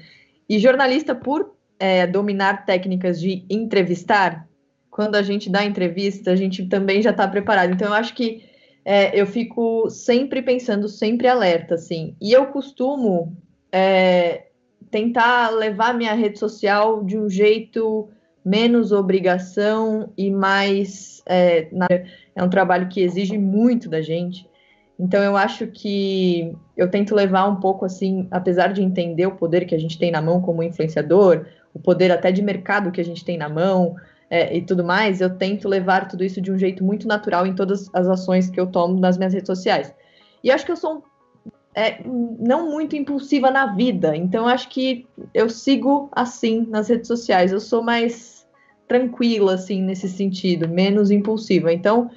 E 0.49 0.59
jornalista, 0.59 1.15
por 1.15 1.55
é, 1.79 2.07
dominar 2.07 2.65
técnicas 2.65 3.21
de 3.21 3.45
entrevistar, 3.51 4.49
quando 4.91 5.17
a 5.17 5.23
gente 5.23 5.51
dá 5.51 5.65
entrevista, 5.65 6.31
a 6.31 6.37
gente 6.37 6.67
também 6.67 7.03
já 7.03 7.11
está 7.11 7.27
preparado. 7.27 7.73
Então, 7.73 7.89
eu 7.89 7.95
acho 7.95 8.15
que 8.15 8.45
é, 8.85 9.19
eu 9.21 9.27
fico 9.27 9.91
sempre 9.91 10.41
pensando, 10.41 10.89
sempre 10.89 11.27
alerta, 11.27 11.75
assim. 11.75 12.15
E 12.21 12.33
eu 12.33 12.47
costumo 12.47 13.37
é, 13.73 14.50
tentar 14.91 15.51
levar 15.51 15.95
minha 15.95 16.15
rede 16.15 16.39
social 16.39 17.05
de 17.05 17.19
um 17.19 17.29
jeito 17.29 18.09
menos 18.45 18.93
obrigação 18.93 20.13
e 20.17 20.31
mais. 20.31 21.23
É, 21.27 21.69
é 22.35 22.43
um 22.43 22.51
trabalho 22.51 22.89
que 22.89 23.01
exige 23.01 23.37
muito 23.39 23.89
da 23.89 24.01
gente. 24.01 24.49
Então 24.99 25.23
eu 25.23 25.37
acho 25.37 25.67
que 25.67 26.55
eu 26.77 26.91
tento 26.91 27.15
levar 27.15 27.49
um 27.49 27.57
pouco 27.57 27.85
assim, 27.85 28.29
apesar 28.31 28.73
de 28.73 28.83
entender 28.83 29.27
o 29.27 29.37
poder 29.37 29.65
que 29.65 29.75
a 29.75 29.79
gente 29.79 29.99
tem 29.99 30.11
na 30.11 30.21
mão 30.21 30.43
como 30.43 30.63
influenciador, 30.63 31.47
o 31.73 31.79
poder 31.79 32.13
até 32.13 32.31
de 32.31 32.43
mercado 32.43 32.93
que 32.93 33.01
a 33.01 33.05
gente 33.05 33.25
tem 33.25 33.39
na 33.39 33.49
mão 33.49 33.97
é, 34.29 34.57
e 34.57 34.63
tudo 34.63 34.85
mais, 34.85 35.21
eu 35.21 35.37
tento 35.37 35.69
levar 35.69 36.07
tudo 36.07 36.23
isso 36.23 36.41
de 36.41 36.53
um 36.53 36.59
jeito 36.59 36.85
muito 36.85 37.09
natural 37.09 37.47
em 37.47 37.55
todas 37.55 37.89
as 37.95 38.07
ações 38.07 38.49
que 38.49 38.61
eu 38.61 38.67
tomo 38.67 39.01
nas 39.01 39.17
minhas 39.17 39.33
redes 39.33 39.49
sociais. 39.49 39.93
E 40.45 40.51
acho 40.51 40.65
que 40.65 40.73
eu 40.73 40.77
sou 40.77 41.03
é, 41.75 42.01
não 42.05 42.71
muito 42.71 42.97
impulsiva 42.97 43.51
na 43.51 43.75
vida. 43.75 44.17
Então, 44.17 44.47
acho 44.47 44.69
que 44.69 45.07
eu 45.33 45.49
sigo 45.49 46.09
assim 46.13 46.67
nas 46.69 46.89
redes 46.89 47.07
sociais. 47.07 47.53
Eu 47.53 47.61
sou 47.61 47.83
mais 47.83 48.47
tranquila, 48.89 49.55
assim, 49.55 49.83
nesse 49.83 50.09
sentido, 50.09 50.69
menos 50.69 51.11
impulsiva. 51.11 51.73
Então, 51.73 52.11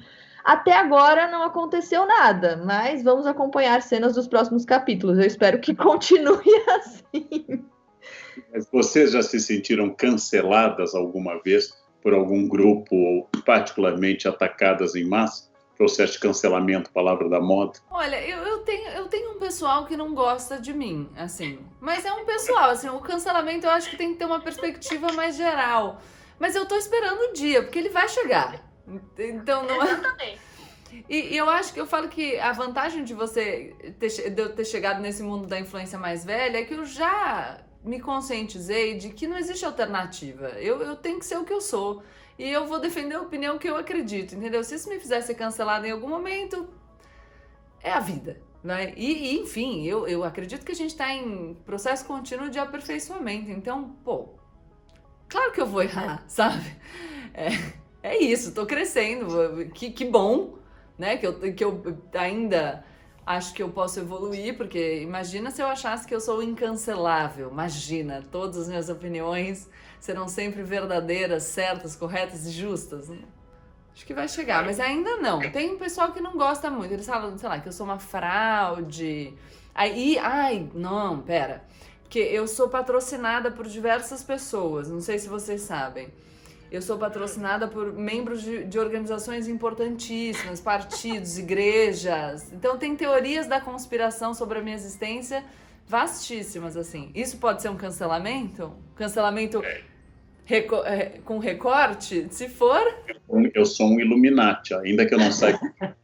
até 0.44 0.72
agora 0.72 1.30
não 1.30 1.42
aconteceu 1.42 2.04
nada, 2.06 2.60
mas 2.64 3.02
vamos 3.02 3.26
acompanhar 3.26 3.80
cenas 3.80 4.14
dos 4.14 4.26
próximos 4.26 4.64
capítulos. 4.64 5.18
Eu 5.18 5.24
espero 5.24 5.60
que 5.60 5.72
continue 5.74 6.54
assim. 6.70 7.64
Mas 8.52 8.68
vocês 8.70 9.12
já 9.12 9.22
se 9.22 9.38
sentiram 9.38 9.88
canceladas 9.90 10.94
alguma 10.94 11.40
vez 11.42 11.72
por 12.02 12.12
algum 12.12 12.46
grupo 12.46 12.94
ou 12.94 13.28
particularmente 13.46 14.28
atacadas 14.28 14.94
em 14.94 15.04
massa? 15.04 15.53
Processo 15.76 16.14
de 16.14 16.20
cancelamento, 16.20 16.90
palavra 16.90 17.28
da 17.28 17.40
moda? 17.40 17.78
Olha, 17.90 18.20
eu, 18.26 18.38
eu, 18.38 18.58
tenho, 18.60 18.88
eu 18.90 19.06
tenho 19.06 19.32
um 19.32 19.38
pessoal 19.38 19.86
que 19.86 19.96
não 19.96 20.14
gosta 20.14 20.58
de 20.60 20.72
mim, 20.72 21.08
assim. 21.16 21.58
Mas 21.80 22.04
é 22.04 22.12
um 22.12 22.24
pessoal, 22.24 22.70
assim, 22.70 22.88
o 22.88 23.00
cancelamento 23.00 23.66
eu 23.66 23.70
acho 23.70 23.90
que 23.90 23.96
tem 23.96 24.12
que 24.12 24.18
ter 24.18 24.24
uma 24.24 24.40
perspectiva 24.40 25.12
mais 25.12 25.36
geral. 25.36 26.00
Mas 26.38 26.54
eu 26.54 26.66
tô 26.66 26.76
esperando 26.76 27.30
o 27.30 27.32
dia, 27.32 27.62
porque 27.62 27.78
ele 27.78 27.90
vai 27.90 28.08
chegar. 28.08 28.64
Então 29.18 29.64
não 29.64 29.82
é. 29.82 29.96
também. 29.96 30.38
E, 31.08 31.34
e, 31.34 31.36
eu 31.36 31.48
acho 31.48 31.72
que 31.72 31.80
eu 31.80 31.86
falo 31.86 32.08
que 32.08 32.38
a 32.38 32.52
vantagem 32.52 33.02
de 33.02 33.14
você 33.14 33.74
ter, 33.98 34.30
de 34.30 34.42
eu 34.42 34.54
ter 34.54 34.64
chegado 34.64 35.00
nesse 35.00 35.22
mundo 35.22 35.46
da 35.46 35.58
influência 35.58 35.98
mais 35.98 36.24
velha 36.24 36.58
é 36.58 36.64
que 36.64 36.74
eu 36.74 36.84
já 36.84 37.60
me 37.82 38.00
conscientizei 38.00 38.96
de 38.96 39.10
que 39.10 39.26
não 39.26 39.36
existe 39.36 39.64
alternativa. 39.64 40.48
Eu, 40.60 40.80
eu 40.82 40.96
tenho 40.96 41.18
que 41.18 41.26
ser 41.26 41.36
o 41.36 41.44
que 41.44 41.52
eu 41.52 41.60
sou 41.60 42.02
e 42.38 42.50
eu 42.50 42.66
vou 42.66 42.80
defender 42.80 43.14
a 43.14 43.22
opinião 43.22 43.58
que 43.58 43.68
eu 43.68 43.76
acredito, 43.76 44.34
entendeu? 44.34 44.62
Se 44.64 44.74
isso 44.74 44.88
me 44.88 44.98
fizesse 44.98 45.28
ser 45.28 45.34
cancelado 45.34 45.86
em 45.86 45.90
algum 45.90 46.08
momento, 46.08 46.68
é 47.82 47.92
a 47.92 48.00
vida. 48.00 48.40
Né? 48.62 48.94
E, 48.96 49.34
e 49.34 49.40
enfim, 49.40 49.84
eu, 49.84 50.08
eu 50.08 50.24
acredito 50.24 50.64
que 50.64 50.72
a 50.72 50.74
gente 50.74 50.90
está 50.90 51.12
em 51.12 51.54
processo 51.66 52.04
contínuo 52.06 52.48
de 52.48 52.58
aperfeiçoamento. 52.58 53.50
Então, 53.50 53.90
pô, 54.02 54.30
claro 55.28 55.52
que 55.52 55.60
eu 55.60 55.66
vou 55.66 55.82
errar, 55.82 56.24
sabe? 56.28 56.64
É, 57.34 57.48
é 58.02 58.18
isso, 58.18 58.54
tô 58.54 58.64
crescendo. 58.64 59.68
Que, 59.74 59.90
que 59.90 60.04
bom, 60.04 60.58
né? 60.98 61.18
Que 61.18 61.26
eu, 61.26 61.54
que 61.54 61.62
eu 61.62 61.82
ainda 62.14 62.84
acho 63.26 63.54
que 63.54 63.62
eu 63.62 63.70
posso 63.70 64.00
evoluir, 64.00 64.56
porque 64.56 65.00
imagina 65.00 65.50
se 65.50 65.62
eu 65.62 65.66
achasse 65.66 66.06
que 66.06 66.14
eu 66.14 66.20
sou 66.20 66.42
incancelável. 66.42 67.50
Imagina, 67.50 68.22
todas 68.30 68.56
as 68.58 68.68
minhas 68.68 68.88
opiniões 68.88 69.68
serão 70.00 70.28
sempre 70.28 70.62
verdadeiras, 70.62 71.44
certas, 71.44 71.96
corretas 71.96 72.46
e 72.46 72.50
justas. 72.50 73.10
Acho 73.94 74.04
que 74.04 74.12
vai 74.12 74.28
chegar, 74.28 74.64
mas 74.64 74.80
ainda 74.80 75.16
não. 75.16 75.40
Tem 75.50 75.78
pessoal 75.78 76.12
que 76.12 76.20
não 76.20 76.36
gosta 76.36 76.68
muito. 76.68 76.92
Eles 76.92 77.06
falam, 77.06 77.38
sei 77.38 77.48
lá, 77.48 77.60
que 77.60 77.68
eu 77.68 77.72
sou 77.72 77.86
uma 77.86 77.98
fraude. 77.98 79.32
Aí, 79.74 80.18
ai, 80.18 80.68
não, 80.74 81.20
pera. 81.20 81.64
Porque 82.02 82.18
eu 82.18 82.46
sou 82.46 82.68
patrocinada 82.68 83.50
por 83.50 83.66
diversas 83.66 84.22
pessoas, 84.22 84.88
não 84.88 85.00
sei 85.00 85.18
se 85.18 85.28
vocês 85.28 85.62
sabem. 85.62 86.12
Eu 86.74 86.82
sou 86.82 86.98
patrocinada 86.98 87.68
por 87.68 87.92
membros 87.92 88.42
de, 88.42 88.64
de, 88.64 88.80
organizações 88.80 89.46
importantíssimas, 89.46 90.60
partidos, 90.60 91.38
igrejas. 91.38 92.52
Então 92.52 92.76
tem 92.76 92.96
teorias 92.96 93.46
da 93.46 93.60
conspiração 93.60 94.34
sobre 94.34 94.58
a 94.58 94.62
minha 94.62 94.74
existência 94.74 95.44
vastíssimas, 95.86 96.76
assim. 96.76 97.12
Isso 97.14 97.36
pode 97.36 97.62
ser 97.62 97.68
um 97.68 97.76
cancelamento? 97.76 98.72
Cancelamento. 98.96 99.62
Reco 100.44 100.76
é, 100.84 101.20
com 101.24 101.38
recorte? 101.38 102.26
Se 102.30 102.48
for. 102.48 102.82
Eu 103.54 103.64
sou 103.64 103.86
um 103.86 104.00
Illuminati, 104.00 104.74
ainda 104.74 105.06
que 105.06 105.14
eu 105.14 105.18
não 105.18 105.30
saiba 105.30 105.60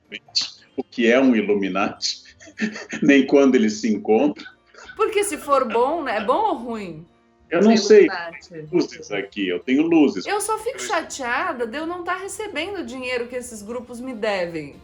o 0.76 0.84
que 0.84 1.10
é 1.10 1.20
um 1.20 1.34
Illuminati, 1.34 2.22
nem 3.02 3.26
quando 3.26 3.56
ele 3.56 3.70
se 3.70 3.92
encontra. 3.92 4.46
Porque 4.94 5.24
se 5.24 5.36
for 5.36 5.66
bom, 5.66 6.04
né? 6.04 6.18
É 6.18 6.24
bom 6.24 6.50
ou 6.50 6.54
ruim? 6.54 7.04
Eu 7.50 7.62
não 7.62 7.76
sei. 7.76 8.08
Luzes 8.70 9.10
aqui, 9.10 9.48
eu 9.48 9.58
tenho 9.58 9.82
luzes. 9.82 10.24
Eu 10.26 10.40
só 10.40 10.58
fico 10.58 10.80
chateada 10.80 11.66
de 11.66 11.76
eu 11.76 11.86
não 11.86 12.00
estar 12.00 12.14
tá 12.16 12.22
recebendo 12.22 12.78
o 12.78 12.86
dinheiro 12.86 13.26
que 13.26 13.36
esses 13.36 13.62
grupos 13.62 14.00
me 14.00 14.14
devem. 14.14 14.76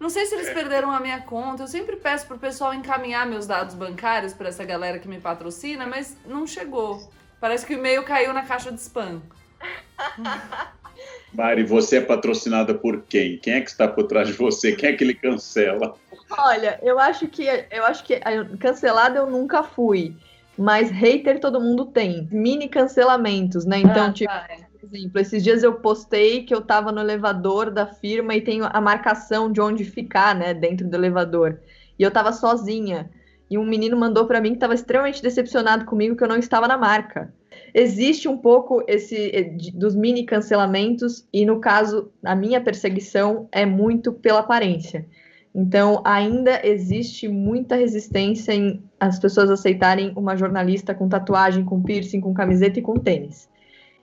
Não 0.00 0.10
sei 0.10 0.26
se 0.26 0.34
eles 0.34 0.48
é. 0.48 0.54
perderam 0.54 0.90
a 0.90 1.00
minha 1.00 1.20
conta. 1.20 1.62
Eu 1.62 1.66
sempre 1.66 1.96
peço 1.96 2.26
pro 2.26 2.38
pessoal 2.38 2.74
encaminhar 2.74 3.26
meus 3.26 3.46
dados 3.46 3.74
bancários 3.74 4.32
para 4.32 4.48
essa 4.48 4.64
galera 4.64 4.98
que 4.98 5.08
me 5.08 5.20
patrocina, 5.20 5.86
mas 5.86 6.16
não 6.26 6.46
chegou. 6.46 7.08
Parece 7.40 7.66
que 7.66 7.74
o 7.74 7.78
e-mail 7.78 8.02
caiu 8.04 8.32
na 8.32 8.42
caixa 8.42 8.72
de 8.72 8.80
spam. 8.80 9.22
Mari, 11.32 11.64
você 11.64 11.96
é 11.96 12.00
patrocinada 12.00 12.74
por 12.74 13.02
quem? 13.02 13.38
Quem 13.38 13.54
é 13.54 13.60
que 13.60 13.68
está 13.68 13.88
por 13.88 14.04
trás 14.04 14.28
de 14.28 14.34
você? 14.34 14.72
Quem 14.72 14.90
é 14.90 14.92
que 14.92 15.02
ele 15.02 15.14
cancela? 15.14 15.96
Olha, 16.30 16.78
eu 16.82 16.98
acho 16.98 17.26
que 17.26 17.44
eu 17.70 17.84
acho 17.84 18.04
que 18.04 18.20
cancelada 18.60 19.18
eu 19.18 19.26
nunca 19.28 19.62
fui, 19.62 20.16
mas 20.58 20.90
hater 20.90 21.40
todo 21.40 21.60
mundo 21.60 21.86
tem. 21.86 22.28
Mini 22.30 22.68
cancelamentos, 22.68 23.64
né? 23.64 23.78
Então, 23.78 24.06
ah, 24.06 24.12
tipo, 24.12 24.32
tá. 24.32 24.48
por 24.80 24.96
exemplo, 24.96 25.20
esses 25.20 25.42
dias 25.42 25.62
eu 25.62 25.74
postei 25.74 26.44
que 26.44 26.54
eu 26.54 26.60
tava 26.60 26.92
no 26.92 27.00
elevador 27.00 27.70
da 27.70 27.86
firma 27.86 28.34
e 28.34 28.40
tenho 28.40 28.64
a 28.64 28.80
marcação 28.80 29.50
de 29.50 29.60
onde 29.60 29.84
ficar, 29.84 30.34
né, 30.34 30.54
dentro 30.54 30.88
do 30.88 30.96
elevador. 30.96 31.58
E 31.98 32.02
eu 32.02 32.10
tava 32.10 32.32
sozinha 32.32 33.10
e 33.50 33.58
um 33.58 33.64
menino 33.64 33.96
mandou 33.96 34.26
para 34.26 34.40
mim 34.40 34.50
que 34.50 34.56
estava 34.56 34.74
extremamente 34.74 35.22
decepcionado 35.22 35.84
comigo 35.84 36.16
que 36.16 36.24
eu 36.24 36.28
não 36.28 36.36
estava 36.36 36.66
na 36.66 36.78
marca. 36.78 37.32
existe 37.72 38.28
um 38.28 38.36
pouco 38.36 38.82
esse 38.86 39.30
eh, 39.32 39.56
dos 39.74 39.94
mini 39.94 40.24
cancelamentos 40.24 41.26
e 41.32 41.44
no 41.44 41.60
caso 41.60 42.10
a 42.24 42.34
minha 42.34 42.60
perseguição 42.60 43.48
é 43.52 43.66
muito 43.66 44.12
pela 44.12 44.40
aparência. 44.40 45.06
Então 45.54 46.02
ainda 46.04 46.66
existe 46.66 47.28
muita 47.28 47.76
resistência 47.76 48.52
em 48.52 48.82
as 48.98 49.18
pessoas 49.20 49.50
aceitarem 49.50 50.12
uma 50.16 50.36
jornalista 50.36 50.94
com 50.94 51.08
tatuagem, 51.08 51.64
com 51.64 51.82
piercing, 51.82 52.20
com 52.20 52.34
camiseta 52.34 52.78
e 52.80 52.82
com 52.82 52.94
tênis. 52.94 53.48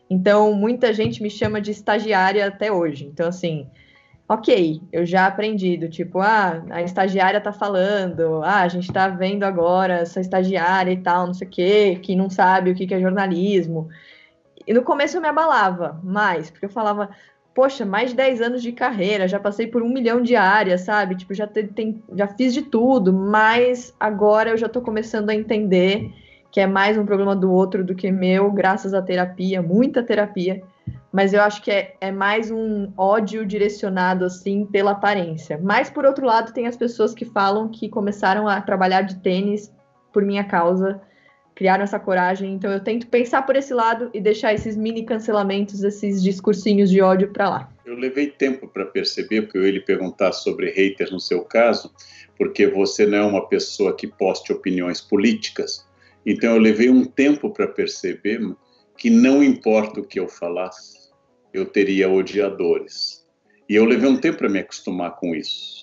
Então 0.10 0.54
muita 0.54 0.94
gente 0.94 1.22
me 1.22 1.30
chama 1.30 1.60
de 1.60 1.72
estagiária 1.72 2.48
até 2.48 2.72
hoje. 2.72 3.06
Então 3.06 3.28
assim, 3.28 3.68
ok, 4.30 4.82
eu 4.94 5.06
já 5.06 5.28
aprendi 5.28 5.76
do 5.76 5.90
tipo, 5.90 6.20
ah, 6.20 6.64
a 6.70 6.82
estagiária 6.82 7.42
tá 7.42 7.52
falando, 7.52 8.42
ah, 8.44 8.62
a 8.62 8.68
gente 8.70 8.92
tá 8.92 9.10
vendo 9.10 9.44
agora 9.44 9.96
essa 9.96 10.22
estagiária 10.22 10.92
e 10.92 11.02
tal, 11.02 11.28
não 11.28 11.34
sei 11.34 11.48
o 11.48 11.52
quê, 11.52 12.00
que 12.02 12.16
não 12.16 12.30
sabe 12.30 12.72
o 12.72 12.76
que, 12.76 12.88
que 12.88 12.94
é 12.94 13.02
jornalismo. 13.02 13.90
E 14.66 14.74
no 14.74 14.84
começo 14.84 15.18
eu 15.18 15.22
me 15.22 15.28
abalava 15.28 16.00
mais, 16.02 16.50
porque 16.50 16.66
eu 16.66 16.70
falava, 16.70 17.10
poxa, 17.54 17.86
mais 17.86 18.12
de 18.12 18.16
10 18.16 18.42
anos 18.42 18.62
de 18.62 18.72
carreira, 18.72 19.28
já 19.28 19.40
passei 19.40 19.68
por 19.68 19.82
um 19.82 19.90
milhão 19.90 20.22
de 20.22 20.36
áreas, 20.36 20.82
sabe? 20.82 21.16
Tipo, 21.16 21.34
já, 21.34 21.48
tem, 21.48 22.02
já 22.16 22.28
fiz 22.28 22.54
de 22.54 22.62
tudo, 22.62 23.12
mas 23.12 23.94
agora 24.00 24.52
eu 24.52 24.58
já 24.58 24.70
tô 24.70 24.82
começando 24.82 25.30
a 25.30 25.36
entender 25.36 26.10
que 26.52 26.60
é 26.60 26.68
mais 26.68 26.98
um 26.98 27.06
problema 27.06 27.36
do 27.36 27.52
outro 27.52 27.84
do 27.84 27.96
que 27.96 28.12
meu, 28.12 28.52
graças 28.52 28.94
à 28.94 29.02
terapia, 29.02 29.62
muita 29.62 30.04
terapia 30.04 30.62
mas 31.12 31.34
eu 31.34 31.42
acho 31.42 31.62
que 31.62 31.70
é, 31.70 31.96
é 32.00 32.12
mais 32.12 32.50
um 32.50 32.92
ódio 32.96 33.46
direcionado 33.46 34.24
assim 34.24 34.66
pela 34.66 34.92
aparência. 34.92 35.60
Mas 35.62 35.90
por 35.90 36.06
outro 36.06 36.26
lado, 36.26 36.54
tem 36.54 36.68
as 36.68 36.78
pessoas 36.78 37.14
que 37.14 37.26
falam 37.26 37.68
que 37.68 37.90
começaram 37.90 38.48
a 38.48 38.62
trabalhar 38.62 39.02
de 39.02 39.16
tênis 39.16 39.74
por 40.14 40.24
minha 40.24 40.44
causa, 40.44 41.02
criaram 41.62 41.84
essa 41.84 42.00
coragem. 42.00 42.54
Então 42.56 42.72
eu 42.72 42.80
tento 42.80 43.06
pensar 43.06 43.44
por 43.44 43.56
esse 43.56 43.72
lado 43.72 44.10
e 44.16 44.20
deixar 44.20 44.52
esses 44.52 44.76
mini 44.76 45.06
cancelamentos, 45.06 45.84
esses 45.84 46.24
discursinhos 46.24 46.90
de 46.90 47.02
ódio 47.02 47.32
para 47.32 47.48
lá. 47.48 47.72
Eu 47.86 47.96
levei 47.96 48.32
tempo 48.32 48.68
para 48.68 48.84
perceber, 48.84 49.44
porque 49.44 49.60
eu 49.60 49.66
ia 49.68 49.74
lhe 49.74 49.80
perguntar 49.80 50.32
sobre 50.32 50.72
haters 50.72 51.12
no 51.12 51.20
seu 51.20 51.44
caso, 51.44 51.94
porque 52.36 52.66
você 52.66 53.06
não 53.06 53.18
é 53.20 53.24
uma 53.24 53.48
pessoa 53.48 53.96
que 53.96 54.08
poste 54.08 54.52
opiniões 54.52 55.02
políticas. 55.02 55.88
Então 56.26 56.56
eu 56.56 56.58
levei 56.60 56.90
um 56.90 57.06
tempo 57.06 57.52
para 57.52 57.68
perceber 57.68 58.42
que 58.98 59.12
não 59.12 59.44
importa 59.44 60.00
o 60.00 60.04
que 60.04 60.20
eu 60.20 60.28
falasse, 60.28 61.12
eu 61.54 61.68
teria 61.68 62.10
odiadores. 62.10 63.24
E 63.70 63.76
eu 63.76 63.86
levei 63.86 64.10
um 64.10 64.18
tempo 64.18 64.40
para 64.40 64.50
me 64.50 64.58
acostumar 64.58 65.16
com 65.16 65.36
isso. 65.36 65.81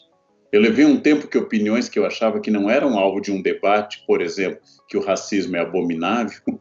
Eu 0.50 0.60
levei 0.60 0.84
um 0.84 0.98
tempo 0.98 1.28
que 1.28 1.36
opiniões 1.36 1.88
que 1.88 1.98
eu 1.98 2.06
achava 2.06 2.40
que 2.40 2.50
não 2.50 2.70
eram 2.70 2.98
alvo 2.98 3.20
de 3.20 3.30
um 3.30 3.42
debate, 3.42 4.02
por 4.06 4.22
exemplo, 4.22 4.60
que 4.88 4.96
o 4.96 5.04
racismo 5.04 5.56
é 5.56 5.60
abominável, 5.60 6.40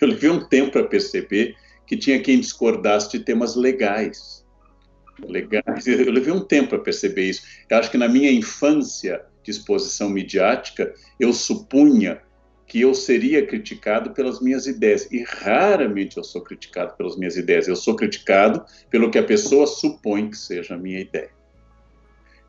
eu 0.00 0.08
levei 0.08 0.28
um 0.28 0.46
tempo 0.46 0.72
para 0.72 0.84
perceber 0.84 1.54
que 1.86 1.96
tinha 1.96 2.20
quem 2.20 2.38
discordasse 2.38 3.10
de 3.10 3.24
temas 3.24 3.56
legais. 3.56 4.44
Legais. 5.22 5.86
Eu 5.86 6.12
levei 6.12 6.32
um 6.32 6.44
tempo 6.44 6.70
para 6.70 6.78
perceber 6.78 7.30
isso. 7.30 7.42
Eu 7.68 7.78
acho 7.78 7.90
que 7.90 7.98
na 7.98 8.08
minha 8.08 8.30
infância 8.30 9.22
de 9.42 9.50
exposição 9.50 10.08
midiática, 10.08 10.94
eu 11.18 11.32
supunha 11.32 12.20
que 12.66 12.80
eu 12.80 12.94
seria 12.94 13.44
criticado 13.44 14.12
pelas 14.12 14.40
minhas 14.40 14.66
ideias. 14.66 15.10
E 15.10 15.24
raramente 15.24 16.16
eu 16.16 16.22
sou 16.22 16.42
criticado 16.42 16.96
pelas 16.96 17.16
minhas 17.16 17.36
ideias. 17.36 17.66
Eu 17.66 17.74
sou 17.74 17.96
criticado 17.96 18.64
pelo 18.88 19.10
que 19.10 19.18
a 19.18 19.24
pessoa 19.24 19.66
supõe 19.66 20.30
que 20.30 20.36
seja 20.36 20.74
a 20.74 20.78
minha 20.78 21.00
ideia. 21.00 21.39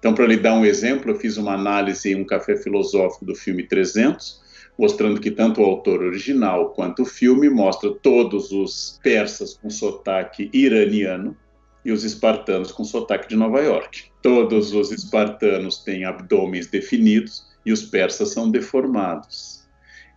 Então, 0.02 0.16
para 0.16 0.26
lhe 0.26 0.36
dar 0.36 0.56
um 0.56 0.66
exemplo, 0.66 1.12
eu 1.12 1.16
fiz 1.16 1.38
uma 1.38 1.54
análise 1.54 2.12
em 2.12 2.16
um 2.16 2.26
café 2.26 2.58
filosófico 2.58 3.24
do 3.24 3.36
filme 3.36 3.62
300, 3.62 4.42
mostrando 4.76 5.22
que 5.22 5.30
tanto 5.30 5.62
o 5.62 5.64
autor 5.64 6.02
original 6.02 6.72
quanto 6.72 7.04
o 7.04 7.06
filme 7.06 7.48
mostra 7.52 7.92
todos 7.92 8.52
os 8.52 9.00
persas 9.04 9.54
com 9.54 9.70
sotaque 9.70 10.50
iraniano 10.52 11.38
e 11.86 11.92
os 11.92 12.04
espartanos 12.04 12.72
com 12.72 12.84
sotaque 12.84 13.30
de 13.30 13.36
Nova 13.36 13.62
York. 13.62 14.06
Todos 14.24 14.74
os 14.74 14.92
espartanos 14.92 15.84
têm 15.84 16.04
abdômenes 16.04 16.66
definidos 16.66 17.46
e 17.64 17.72
os 17.72 17.84
persas 17.84 18.30
são 18.30 18.50
deformados 18.50 19.62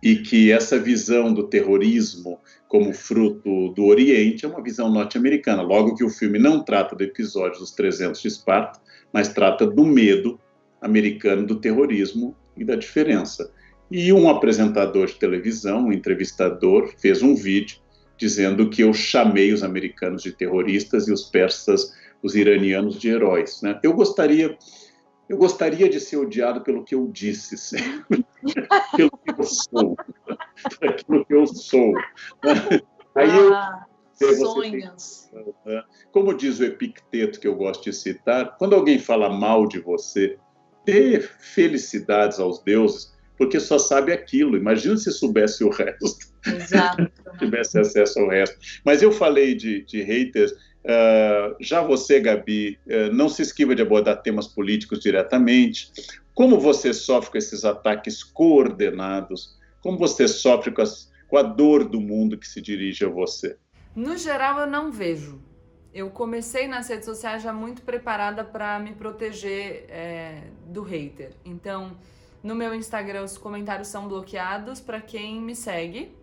e 0.01 0.17
que 0.17 0.51
essa 0.51 0.79
visão 0.79 1.33
do 1.33 1.47
terrorismo 1.47 2.39
como 2.67 2.93
fruto 2.93 3.69
do 3.69 3.85
Oriente 3.85 4.45
é 4.45 4.47
uma 4.47 4.61
visão 4.61 4.91
norte-americana. 4.91 5.61
Logo 5.61 5.95
que 5.95 6.03
o 6.03 6.09
filme 6.09 6.37
não 6.37 6.63
trata 6.63 6.95
do 6.95 7.03
episódio 7.03 7.59
dos 7.59 7.71
300 7.71 8.21
de 8.21 8.27
Esparta, 8.27 8.79
mas 9.15 9.29
trata 9.29 9.65
do 9.65 9.85
medo 9.85 10.37
americano 10.81 11.47
do 11.47 11.55
terrorismo 11.55 12.35
e 12.57 12.65
da 12.65 12.75
diferença. 12.75 13.49
E 13.89 14.11
um 14.11 14.29
apresentador 14.29 15.07
de 15.07 15.13
televisão, 15.13 15.85
um 15.85 15.93
entrevistador, 15.93 16.93
fez 16.97 17.23
um 17.23 17.33
vídeo 17.33 17.77
dizendo 18.17 18.69
que 18.69 18.81
eu 18.81 18.93
chamei 18.93 19.53
os 19.53 19.63
americanos 19.63 20.21
de 20.21 20.33
terroristas 20.33 21.07
e 21.07 21.13
os 21.13 21.23
persas, 21.23 21.93
os 22.21 22.35
iranianos, 22.35 22.99
de 22.99 23.07
heróis. 23.07 23.61
Né? 23.61 23.79
Eu 23.81 23.93
gostaria 23.93 24.57
eu 25.29 25.37
gostaria 25.37 25.89
de 25.89 26.01
ser 26.01 26.17
odiado 26.17 26.59
pelo 26.59 26.83
que 26.83 26.93
eu 26.93 27.07
disse 27.07 27.57
sempre, 27.57 28.25
pelo 28.97 29.11
que 29.11 29.31
eu 29.31 29.43
sou, 29.43 29.95
aquilo 30.83 31.25
que 31.25 31.33
eu 31.33 31.47
sou. 31.47 31.97
Aí 33.15 33.29
ah, 33.29 33.85
eu, 33.87 33.94
sonhos. 34.15 35.29
Tem, 35.63 35.83
como 36.11 36.33
diz 36.33 36.59
o 36.59 36.65
Epicteto, 36.65 37.39
que 37.39 37.47
eu 37.47 37.55
gosto 37.55 37.83
de 37.83 37.93
citar, 37.93 38.57
quando 38.57 38.75
alguém 38.75 38.99
fala 38.99 39.29
mal 39.29 39.67
de 39.67 39.79
você, 39.79 40.37
dê 40.85 41.19
felicidades 41.19 42.39
aos 42.39 42.61
deuses, 42.63 43.13
porque 43.37 43.59
só 43.59 43.77
sabe 43.77 44.13
aquilo. 44.13 44.57
Imagina 44.57 44.97
se 44.97 45.11
soubesse 45.11 45.63
o 45.63 45.69
resto. 45.69 46.33
Exato. 46.45 47.11
tivesse 47.37 47.77
acesso 47.77 48.19
ao 48.19 48.29
resto. 48.29 48.57
Mas 48.85 49.01
eu 49.01 49.11
falei 49.11 49.55
de, 49.55 49.83
de 49.83 50.01
haters 50.01 50.53
Uh, 50.85 51.55
já 51.59 51.81
você, 51.81 52.19
Gabi, 52.19 52.77
uh, 52.85 53.11
não 53.11 53.27
se 53.27 53.41
esquiva 53.41 53.73
de 53.73 53.81
abordar 53.81 54.21
temas 54.21 54.47
políticos 54.47 54.99
diretamente. 54.99 55.91
Como 56.35 56.59
você 56.59 56.93
sofre 56.93 57.31
com 57.31 57.37
esses 57.39 57.65
ataques 57.65 58.23
coordenados? 58.23 59.57
Como 59.81 59.97
você 59.97 60.27
sofre 60.27 60.71
com, 60.71 60.83
as, 60.83 61.11
com 61.27 61.37
a 61.37 61.41
dor 61.41 61.89
do 61.89 61.99
mundo 61.99 62.37
que 62.37 62.47
se 62.47 62.61
dirige 62.61 63.03
a 63.03 63.09
você? 63.09 63.57
No 63.95 64.17
geral, 64.17 64.59
eu 64.59 64.67
não 64.67 64.91
vejo. 64.91 65.41
Eu 65.93 66.09
comecei 66.09 66.67
nas 66.67 66.89
redes 66.89 67.05
sociais 67.05 67.41
já 67.41 67.53
muito 67.53 67.81
preparada 67.81 68.43
para 68.43 68.77
me 68.79 68.93
proteger 68.93 69.85
é, 69.87 70.43
do 70.65 70.83
hater. 70.83 71.31
Então, 71.45 71.95
no 72.43 72.53
meu 72.53 72.75
Instagram, 72.75 73.23
os 73.23 73.37
comentários 73.37 73.87
são 73.87 74.07
bloqueados 74.07 74.81
para 74.81 74.99
quem 74.99 75.39
me 75.41 75.55
segue 75.55 76.13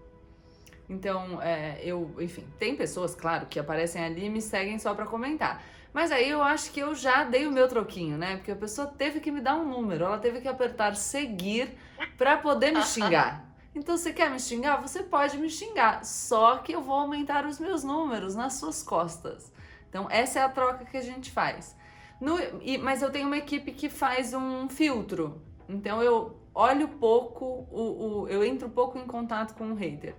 então, 0.92 1.40
é, 1.40 1.80
eu, 1.82 2.14
enfim, 2.20 2.44
tem 2.58 2.76
pessoas, 2.76 3.14
claro, 3.14 3.46
que 3.46 3.58
aparecem 3.58 4.04
ali 4.04 4.26
e 4.26 4.30
me 4.30 4.42
seguem 4.42 4.78
só 4.78 4.94
para 4.94 5.06
comentar. 5.06 5.62
Mas 5.92 6.10
aí 6.10 6.28
eu 6.28 6.42
acho 6.42 6.70
que 6.70 6.80
eu 6.80 6.94
já 6.94 7.24
dei 7.24 7.46
o 7.46 7.52
meu 7.52 7.68
troquinho, 7.68 8.16
né? 8.16 8.36
Porque 8.36 8.50
a 8.50 8.56
pessoa 8.56 8.86
teve 8.86 9.20
que 9.20 9.30
me 9.30 9.40
dar 9.40 9.56
um 9.56 9.68
número, 9.68 10.04
ela 10.04 10.18
teve 10.18 10.40
que 10.40 10.48
apertar 10.48 10.94
seguir 10.96 11.70
para 12.16 12.36
poder 12.36 12.72
me 12.72 12.82
xingar. 12.82 13.51
Então, 13.74 13.96
você 13.96 14.12
quer 14.12 14.30
me 14.30 14.38
xingar? 14.38 14.76
Você 14.82 15.02
pode 15.02 15.38
me 15.38 15.48
xingar, 15.48 16.04
só 16.04 16.58
que 16.58 16.72
eu 16.72 16.82
vou 16.82 16.94
aumentar 16.94 17.46
os 17.46 17.58
meus 17.58 17.82
números 17.82 18.34
nas 18.34 18.54
suas 18.54 18.82
costas. 18.82 19.52
Então, 19.88 20.06
essa 20.10 20.40
é 20.40 20.42
a 20.42 20.48
troca 20.48 20.84
que 20.84 20.96
a 20.96 21.02
gente 21.02 21.30
faz. 21.30 21.76
No, 22.20 22.38
e, 22.60 22.78
mas 22.78 23.02
eu 23.02 23.10
tenho 23.10 23.26
uma 23.26 23.38
equipe 23.38 23.72
que 23.72 23.88
faz 23.88 24.34
um 24.34 24.68
filtro. 24.68 25.42
Então, 25.68 26.02
eu 26.02 26.36
olho 26.54 26.88
pouco, 26.88 27.66
o, 27.70 28.22
o, 28.22 28.28
eu 28.28 28.44
entro 28.44 28.68
pouco 28.68 28.98
em 28.98 29.06
contato 29.06 29.54
com 29.54 29.72
o 29.72 29.74
hater. 29.74 30.14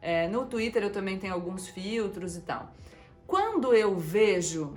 É, 0.00 0.28
no 0.28 0.46
Twitter 0.46 0.82
eu 0.82 0.92
também 0.92 1.18
tenho 1.18 1.32
alguns 1.32 1.68
filtros 1.68 2.36
e 2.36 2.42
tal. 2.42 2.72
Quando 3.26 3.72
eu 3.72 3.96
vejo, 3.96 4.74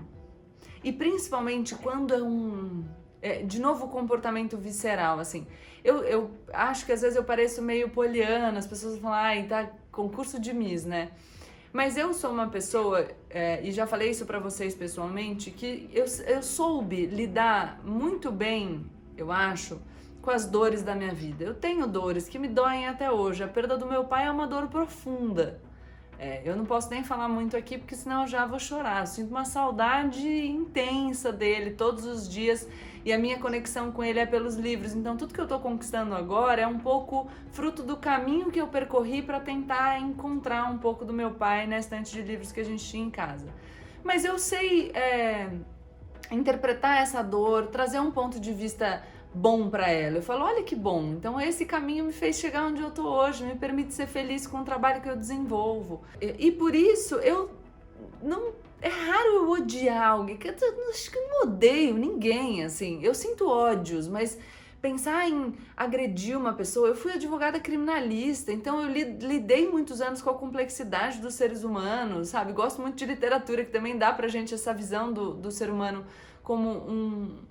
e 0.84 0.92
principalmente 0.92 1.76
quando 1.76 2.14
é 2.14 2.22
um. 2.22 2.86
É, 3.22 3.44
de 3.44 3.60
novo, 3.60 3.88
comportamento 3.90 4.58
visceral, 4.58 5.20
assim. 5.20 5.46
Eu, 5.88 6.04
eu 6.04 6.32
acho 6.52 6.86
que 6.86 6.92
às 6.92 7.02
vezes 7.02 7.16
eu 7.16 7.24
pareço 7.24 7.62
meio 7.62 7.88
poliana, 7.88 8.60
as 8.60 8.68
pessoas 8.68 9.00
falam, 9.00 9.18
ai, 9.18 9.44
tá 9.44 9.70
concurso 9.90 10.38
de 10.38 10.54
Miss, 10.54 10.84
né? 10.84 11.12
Mas 11.72 11.96
eu 11.96 12.14
sou 12.14 12.30
uma 12.30 12.50
pessoa, 12.50 13.08
é, 13.30 13.62
e 13.64 13.72
já 13.72 13.88
falei 13.88 14.10
isso 14.10 14.26
para 14.26 14.38
vocês 14.38 14.76
pessoalmente, 14.76 15.50
que 15.50 15.90
eu, 15.94 16.04
eu 16.26 16.44
soube 16.44 17.06
lidar 17.06 17.80
muito 17.86 18.30
bem, 18.30 18.86
eu 19.16 19.32
acho, 19.32 19.80
com 20.22 20.30
as 20.30 20.46
dores 20.46 20.84
da 20.84 20.94
minha 20.94 21.14
vida. 21.14 21.46
Eu 21.46 21.54
tenho 21.54 21.88
dores 21.88 22.28
que 22.28 22.38
me 22.38 22.50
doem 22.50 22.86
até 22.86 23.10
hoje. 23.10 23.42
A 23.42 23.48
perda 23.48 23.78
do 23.78 23.86
meu 23.86 24.04
pai 24.04 24.26
é 24.26 24.32
uma 24.32 24.46
dor 24.46 24.68
profunda. 24.68 25.62
É, 26.20 26.42
eu 26.44 26.58
não 26.58 26.66
posso 26.66 26.90
nem 26.90 27.02
falar 27.02 27.30
muito 27.30 27.56
aqui 27.56 27.78
porque 27.78 27.96
senão 27.96 28.24
eu 28.24 28.28
já 28.28 28.46
vou 28.46 28.60
chorar. 28.60 29.04
Eu 29.04 29.08
sinto 29.08 29.30
uma 29.30 29.46
saudade 29.46 30.28
intensa 30.28 31.32
dele 31.32 31.72
todos 31.72 32.06
os 32.06 32.28
dias 32.28 32.68
e 33.08 33.14
a 33.14 33.18
minha 33.18 33.40
conexão 33.40 33.90
com 33.90 34.04
ele 34.04 34.20
é 34.20 34.26
pelos 34.26 34.58
livros. 34.58 34.94
Então 34.94 35.16
tudo 35.16 35.34
que 35.34 35.40
eu 35.40 35.46
estou 35.46 35.62
conquistando 35.62 36.14
agora 36.14 36.64
é 36.64 36.68
um 36.68 36.78
pouco 36.78 37.30
fruto 37.52 37.82
do 37.82 37.96
caminho 37.96 38.52
que 38.52 38.60
eu 38.60 38.68
percorri 38.68 39.22
para 39.22 39.40
tentar 39.40 39.98
encontrar 40.02 40.70
um 40.70 40.78
pouco 40.78 41.06
do 41.06 41.14
meu 41.14 41.32
pai 41.32 41.66
na 41.66 41.80
estante 41.80 42.12
de 42.12 42.22
livros 42.22 42.52
que 42.52 42.60
a 42.60 42.66
gente 42.66 42.84
tinha 42.84 43.06
em 43.06 43.10
casa. 43.10 43.48
Mas 44.04 44.26
eu 44.26 44.38
sei 44.38 44.92
é, 44.92 45.48
interpretar 46.30 47.02
essa 47.02 47.22
dor, 47.22 47.68
trazer 47.68 48.02
um 48.02 48.12
ponto 48.12 48.42
de 48.42 48.52
vista 48.52 49.02
bom 49.34 49.70
para 49.70 49.90
ela. 49.90 50.18
Eu 50.18 50.22
falo, 50.22 50.44
olha 50.44 50.64
que 50.64 50.76
bom. 50.76 51.14
Então 51.14 51.40
esse 51.40 51.66
caminho 51.66 52.04
me 52.04 52.12
fez 52.12 52.38
chegar 52.38 52.66
onde 52.66 52.82
eu 52.82 52.92
tô 52.92 53.04
hoje, 53.04 53.46
me 53.46 53.56
permite 53.56 53.94
ser 53.94 54.08
feliz 54.08 54.46
com 54.46 54.58
o 54.58 54.66
trabalho 54.66 55.00
que 55.00 55.08
eu 55.08 55.16
desenvolvo. 55.16 56.02
E, 56.20 56.48
e 56.48 56.52
por 56.52 56.76
isso 56.76 57.16
eu 57.16 57.52
não 58.22 58.52
é 58.88 58.90
raro 58.90 59.30
eu 59.36 59.50
odiar 59.50 60.12
alguém. 60.12 60.40
Eu 60.44 60.90
acho 60.90 61.12
que 61.12 61.18
eu 61.18 61.28
não 61.28 61.42
odeio 61.44 61.96
ninguém, 61.96 62.64
assim. 62.64 63.04
Eu 63.04 63.14
sinto 63.14 63.48
ódios, 63.48 64.08
mas 64.08 64.38
pensar 64.82 65.30
em 65.30 65.54
agredir 65.76 66.38
uma 66.38 66.54
pessoa. 66.54 66.88
Eu 66.88 66.96
fui 66.96 67.12
advogada 67.12 67.60
criminalista, 67.60 68.52
então 68.52 68.82
eu 68.82 68.90
lidei 68.90 69.70
muitos 69.70 70.02
anos 70.02 70.22
com 70.22 70.30
a 70.30 70.34
complexidade 70.34 71.20
dos 71.20 71.34
seres 71.34 71.64
humanos, 71.64 72.30
sabe? 72.30 72.54
Gosto 72.54 72.82
muito 72.82 72.96
de 72.96 73.06
literatura, 73.06 73.66
que 73.66 73.72
também 73.72 73.98
dá 73.98 74.12
pra 74.14 74.28
gente 74.28 74.54
essa 74.54 74.74
visão 74.74 75.12
do, 75.12 75.34
do 75.34 75.52
ser 75.52 75.70
humano 75.70 76.06
como 76.42 76.70
um, 76.70 77.44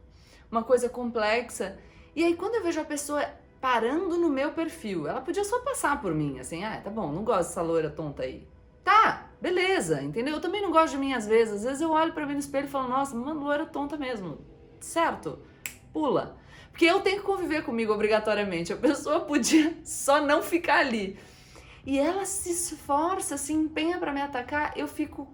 uma 0.51 0.63
coisa 0.63 0.89
complexa. 0.89 1.79
E 2.15 2.25
aí, 2.25 2.35
quando 2.35 2.55
eu 2.55 2.63
vejo 2.63 2.81
a 2.81 2.85
pessoa 2.85 3.23
parando 3.61 4.17
no 4.17 4.31
meu 4.31 4.53
perfil, 4.53 5.07
ela 5.07 5.21
podia 5.21 5.45
só 5.45 5.59
passar 5.61 6.01
por 6.01 6.15
mim, 6.15 6.39
assim, 6.39 6.65
ah, 6.65 6.81
tá 6.83 6.89
bom, 6.89 7.11
não 7.13 7.25
gosto 7.25 7.49
dessa 7.49 7.63
loira 7.63 7.91
tonta 7.91 8.23
aí. 8.23 8.47
Tá, 8.85 9.26
beleza, 9.41 10.03
entendeu? 10.03 10.35
Eu 10.35 10.41
também 10.41 10.63
não 10.63 10.71
gosto 10.71 10.93
de 10.93 10.99
mim 10.99 11.13
às 11.13 11.27
vezes. 11.27 11.55
Às 11.55 11.65
vezes 11.65 11.81
eu 11.81 11.91
olho 11.91 12.13
para 12.13 12.27
mim 12.27 12.35
no 12.35 12.39
espelho 12.39 12.67
e 12.67 12.71
falo, 12.71 12.89
nossa, 12.89 13.17
uma 13.17 13.33
loira 13.33 13.67
tonta 13.67 13.97
mesmo. 13.97 14.39
Certo? 14.81 15.39
Pula. 15.93 16.37
Porque 16.71 16.85
eu 16.85 17.01
tenho 17.01 17.21
que 17.21 17.27
conviver 17.27 17.65
comigo 17.65 17.93
obrigatoriamente. 17.93 18.73
A 18.73 18.77
pessoa 18.77 19.21
podia 19.21 19.77
só 19.85 20.21
não 20.21 20.43
ficar 20.43 20.81
ali. 20.81 21.19
E 21.85 21.99
ela 21.99 22.25
se 22.25 22.51
esforça, 22.51 23.39
se 23.39 23.53
empenha 23.53 23.99
para 23.99 24.13
me 24.13 24.21
atacar, 24.21 24.77
eu 24.77 24.89
fico 24.89 25.33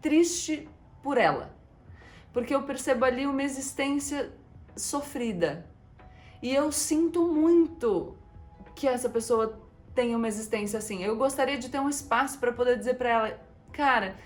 triste 0.00 0.68
por 1.02 1.16
ela. 1.16 1.56
Porque 2.32 2.54
eu 2.54 2.62
percebo 2.62 3.04
ali 3.04 3.26
uma 3.26 3.42
existência 3.42 4.32
sofrida. 4.76 5.66
E 6.42 6.52
eu 6.52 6.72
sinto 6.72 7.26
muito 7.28 8.16
que 8.74 8.88
essa 8.88 9.08
pessoa 9.08 9.60
tenha 9.94 10.16
uma 10.16 10.28
existência 10.28 10.78
assim. 10.78 11.02
Eu 11.02 11.16
gostaria 11.16 11.58
de 11.58 11.68
ter 11.68 11.80
um 11.80 11.88
espaço 11.88 12.38
para 12.38 12.52
poder 12.52 12.78
dizer 12.78 12.94
para 12.94 13.08
ela, 13.08 13.40
cara, 13.72 14.16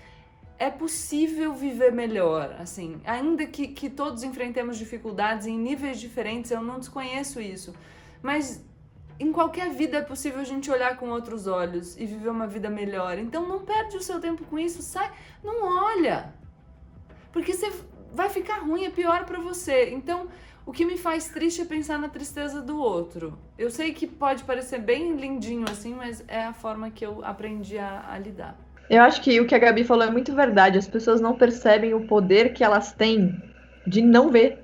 é 0.59 0.69
possível 0.69 1.53
viver 1.53 1.91
melhor, 1.91 2.55
assim, 2.59 2.99
ainda 3.05 3.45
que, 3.45 3.67
que 3.67 3.89
todos 3.89 4.23
enfrentemos 4.23 4.77
dificuldades 4.77 5.45
em 5.45 5.57
níveis 5.57 5.99
diferentes, 5.99 6.49
eu 6.49 6.63
não 6.63 6.79
desconheço 6.79 7.39
isso, 7.39 7.75
mas 8.23 8.65
em 9.19 9.31
qualquer 9.31 9.69
vida 9.69 9.97
é 9.97 10.01
possível 10.01 10.39
a 10.39 10.43
gente 10.43 10.71
olhar 10.71 10.97
com 10.97 11.09
outros 11.09 11.45
olhos 11.47 11.95
e 11.97 12.05
viver 12.05 12.29
uma 12.29 12.47
vida 12.47 12.69
melhor. 12.69 13.17
Então 13.17 13.47
não 13.47 13.65
perde 13.65 13.97
o 13.97 14.01
seu 14.01 14.19
tempo 14.19 14.43
com 14.45 14.57
isso, 14.57 14.81
sai, 14.81 15.11
não 15.43 15.85
olha, 15.85 16.33
porque 17.31 17.53
você 17.53 17.71
vai 18.13 18.29
ficar 18.29 18.59
ruim, 18.59 18.85
é 18.85 18.89
pior 18.89 19.25
para 19.25 19.39
você. 19.39 19.91
Então 19.91 20.27
o 20.67 20.73
que 20.73 20.83
me 20.83 20.97
faz 20.97 21.29
triste 21.29 21.61
é 21.61 21.65
pensar 21.65 21.97
na 21.97 22.09
tristeza 22.09 22.61
do 22.61 22.77
outro. 22.77 23.39
Eu 23.57 23.71
sei 23.71 23.93
que 23.93 24.05
pode 24.05 24.43
parecer 24.43 24.79
bem 24.79 25.15
lindinho 25.15 25.63
assim, 25.71 25.95
mas 25.95 26.21
é 26.27 26.43
a 26.43 26.51
forma 26.51 26.91
que 26.91 27.05
eu 27.05 27.23
aprendi 27.23 27.77
a, 27.77 28.03
a 28.11 28.19
lidar. 28.19 28.53
Eu 28.89 29.01
acho 29.01 29.21
que 29.21 29.39
o 29.39 29.47
que 29.47 29.55
a 29.55 29.59
Gabi 29.59 29.85
falou 29.85 30.03
é 30.03 30.11
muito 30.11 30.35
verdade. 30.35 30.77
As 30.77 30.87
pessoas 30.87 31.21
não 31.21 31.37
percebem 31.37 31.93
o 31.93 32.05
poder 32.05 32.53
que 32.53 32.65
elas 32.65 32.91
têm 32.91 33.41
de 33.87 34.01
não 34.01 34.29
ver, 34.29 34.59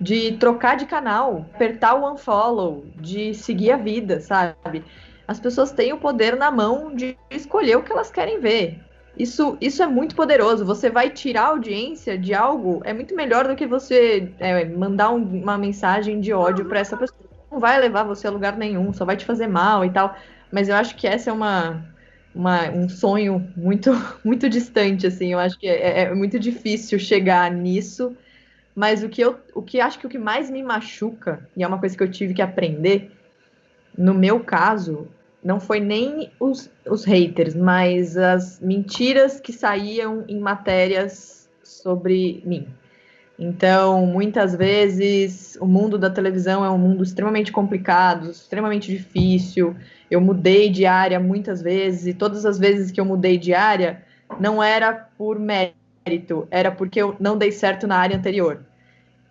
de 0.00 0.36
trocar 0.38 0.76
de 0.76 0.86
canal, 0.86 1.46
apertar 1.54 1.94
o 1.94 2.12
unfollow, 2.12 2.84
de 2.96 3.32
seguir 3.32 3.70
a 3.70 3.76
vida, 3.76 4.20
sabe? 4.20 4.84
As 5.28 5.38
pessoas 5.38 5.70
têm 5.70 5.92
o 5.92 5.98
poder 5.98 6.34
na 6.34 6.50
mão 6.50 6.92
de 6.92 7.16
escolher 7.30 7.76
o 7.76 7.82
que 7.84 7.92
elas 7.92 8.10
querem 8.10 8.40
ver. 8.40 8.80
Isso, 9.18 9.58
isso 9.60 9.82
é 9.82 9.86
muito 9.86 10.14
poderoso. 10.14 10.64
Você 10.64 10.88
vai 10.88 11.10
tirar 11.10 11.42
a 11.42 11.48
audiência 11.48 12.16
de 12.16 12.32
algo, 12.32 12.80
é 12.84 12.92
muito 12.92 13.14
melhor 13.14 13.46
do 13.46 13.54
que 13.54 13.66
você 13.66 14.32
é, 14.38 14.64
mandar 14.64 15.10
um, 15.10 15.22
uma 15.22 15.58
mensagem 15.58 16.20
de 16.20 16.32
ódio 16.32 16.64
para 16.64 16.80
essa 16.80 16.96
pessoa. 16.96 17.20
Não 17.50 17.60
vai 17.60 17.78
levar 17.78 18.04
você 18.04 18.26
a 18.26 18.30
lugar 18.30 18.56
nenhum, 18.56 18.92
só 18.92 19.04
vai 19.04 19.16
te 19.16 19.24
fazer 19.24 19.46
mal 19.46 19.84
e 19.84 19.90
tal. 19.90 20.16
Mas 20.50 20.68
eu 20.68 20.76
acho 20.76 20.96
que 20.96 21.06
essa 21.06 21.28
é 21.28 21.32
uma, 21.32 21.84
uma, 22.34 22.70
um 22.70 22.88
sonho 22.88 23.46
muito, 23.54 23.90
muito 24.24 24.48
distante, 24.48 25.06
assim. 25.06 25.32
Eu 25.32 25.38
acho 25.38 25.58
que 25.58 25.68
é, 25.68 26.02
é, 26.02 26.14
muito 26.14 26.38
difícil 26.38 26.98
chegar 26.98 27.50
nisso. 27.50 28.16
Mas 28.74 29.02
o 29.02 29.08
que 29.10 29.20
eu, 29.20 29.38
o 29.54 29.60
que 29.60 29.80
acho 29.80 29.98
que 29.98 30.06
o 30.06 30.10
que 30.10 30.18
mais 30.18 30.48
me 30.50 30.62
machuca, 30.62 31.46
e 31.54 31.62
é 31.62 31.66
uma 31.66 31.78
coisa 31.78 31.94
que 31.94 32.02
eu 32.02 32.10
tive 32.10 32.32
que 32.32 32.40
aprender, 32.40 33.12
no 33.96 34.14
meu 34.14 34.40
caso, 34.40 35.06
não 35.42 35.58
foi 35.58 35.80
nem 35.80 36.30
os, 36.38 36.70
os 36.88 37.04
haters, 37.04 37.54
mas 37.54 38.16
as 38.16 38.60
mentiras 38.60 39.40
que 39.40 39.52
saíam 39.52 40.24
em 40.28 40.38
matérias 40.38 41.48
sobre 41.62 42.42
mim. 42.46 42.66
Então, 43.38 44.06
muitas 44.06 44.54
vezes, 44.54 45.58
o 45.60 45.66
mundo 45.66 45.98
da 45.98 46.08
televisão 46.08 46.64
é 46.64 46.70
um 46.70 46.78
mundo 46.78 47.02
extremamente 47.02 47.50
complicado, 47.50 48.30
extremamente 48.30 48.90
difícil. 48.92 49.74
Eu 50.10 50.20
mudei 50.20 50.70
de 50.70 50.86
área 50.86 51.18
muitas 51.18 51.60
vezes, 51.60 52.06
e 52.06 52.14
todas 52.14 52.46
as 52.46 52.58
vezes 52.58 52.92
que 52.92 53.00
eu 53.00 53.04
mudei 53.04 53.38
de 53.38 53.52
área, 53.52 54.02
não 54.38 54.62
era 54.62 54.92
por 54.92 55.40
mérito, 55.40 56.46
era 56.50 56.70
porque 56.70 57.00
eu 57.02 57.16
não 57.18 57.36
dei 57.36 57.50
certo 57.50 57.86
na 57.86 57.96
área 57.96 58.16
anterior. 58.16 58.64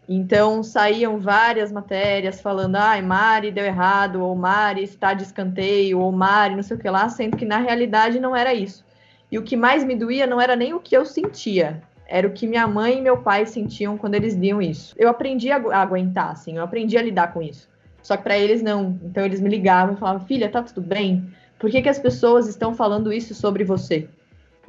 Então, 0.10 0.64
saíam 0.64 1.20
várias 1.20 1.72
matérias 1.72 2.42
falando, 2.42 2.76
ah, 2.76 3.02
Mari 3.02 3.52
deu 3.52 3.64
errado, 3.64 4.22
ou 4.22 4.36
Mari 4.36 4.84
está 4.84 5.14
de 5.14 5.24
escanteio, 5.24 6.00
ou 6.00 6.12
Mari 6.12 6.56
não 6.56 6.64
sei 6.64 6.76
o 6.76 6.80
que 6.80 6.90
lá, 6.90 7.08
sendo 7.08 7.38
que 7.38 7.46
na 7.46 7.58
realidade 7.58 8.20
não 8.20 8.36
era 8.36 8.54
isso. 8.54 8.84
E 9.32 9.38
o 9.38 9.44
que 9.44 9.56
mais 9.56 9.84
me 9.84 9.96
doía 9.96 10.28
não 10.28 10.42
era 10.42 10.56
nem 10.56 10.74
o 10.74 10.80
que 10.80 10.96
eu 10.96 11.06
sentia, 11.06 11.82
era 12.08 12.28
o 12.28 12.32
que 12.32 12.46
minha 12.46 12.68
mãe 12.68 12.98
e 12.98 13.02
meu 13.02 13.18
pai 13.18 13.46
sentiam 13.46 13.98
quando 13.98 14.16
eles 14.16 14.34
liam 14.34 14.62
isso. 14.62 14.94
Eu 14.98 15.08
aprendi 15.08 15.50
a, 15.50 15.56
aguentar, 15.82 16.32
assim, 16.32 16.58
eu 16.58 16.64
aprendi 16.64 16.98
a 16.98 17.02
lidar 17.02 17.32
com 17.32 17.42
isso. 17.42 17.70
Só 18.04 18.18
que 18.18 18.24
para 18.24 18.38
eles 18.38 18.62
não. 18.62 19.00
Então 19.04 19.24
eles 19.24 19.40
me 19.40 19.50
ligavam 19.50 19.96
e 19.96 19.98
falavam: 19.98 20.26
"Filha, 20.28 20.50
tá 20.50 20.62
tudo 20.62 20.82
bem? 20.82 21.32
Por 21.58 21.70
que, 21.70 21.82
que 21.82 21.88
as 21.88 22.00
pessoas 22.00 22.48
estão 22.48 22.74
falando 22.74 23.14
isso 23.14 23.34
sobre 23.34 23.64
você?" 23.64 24.10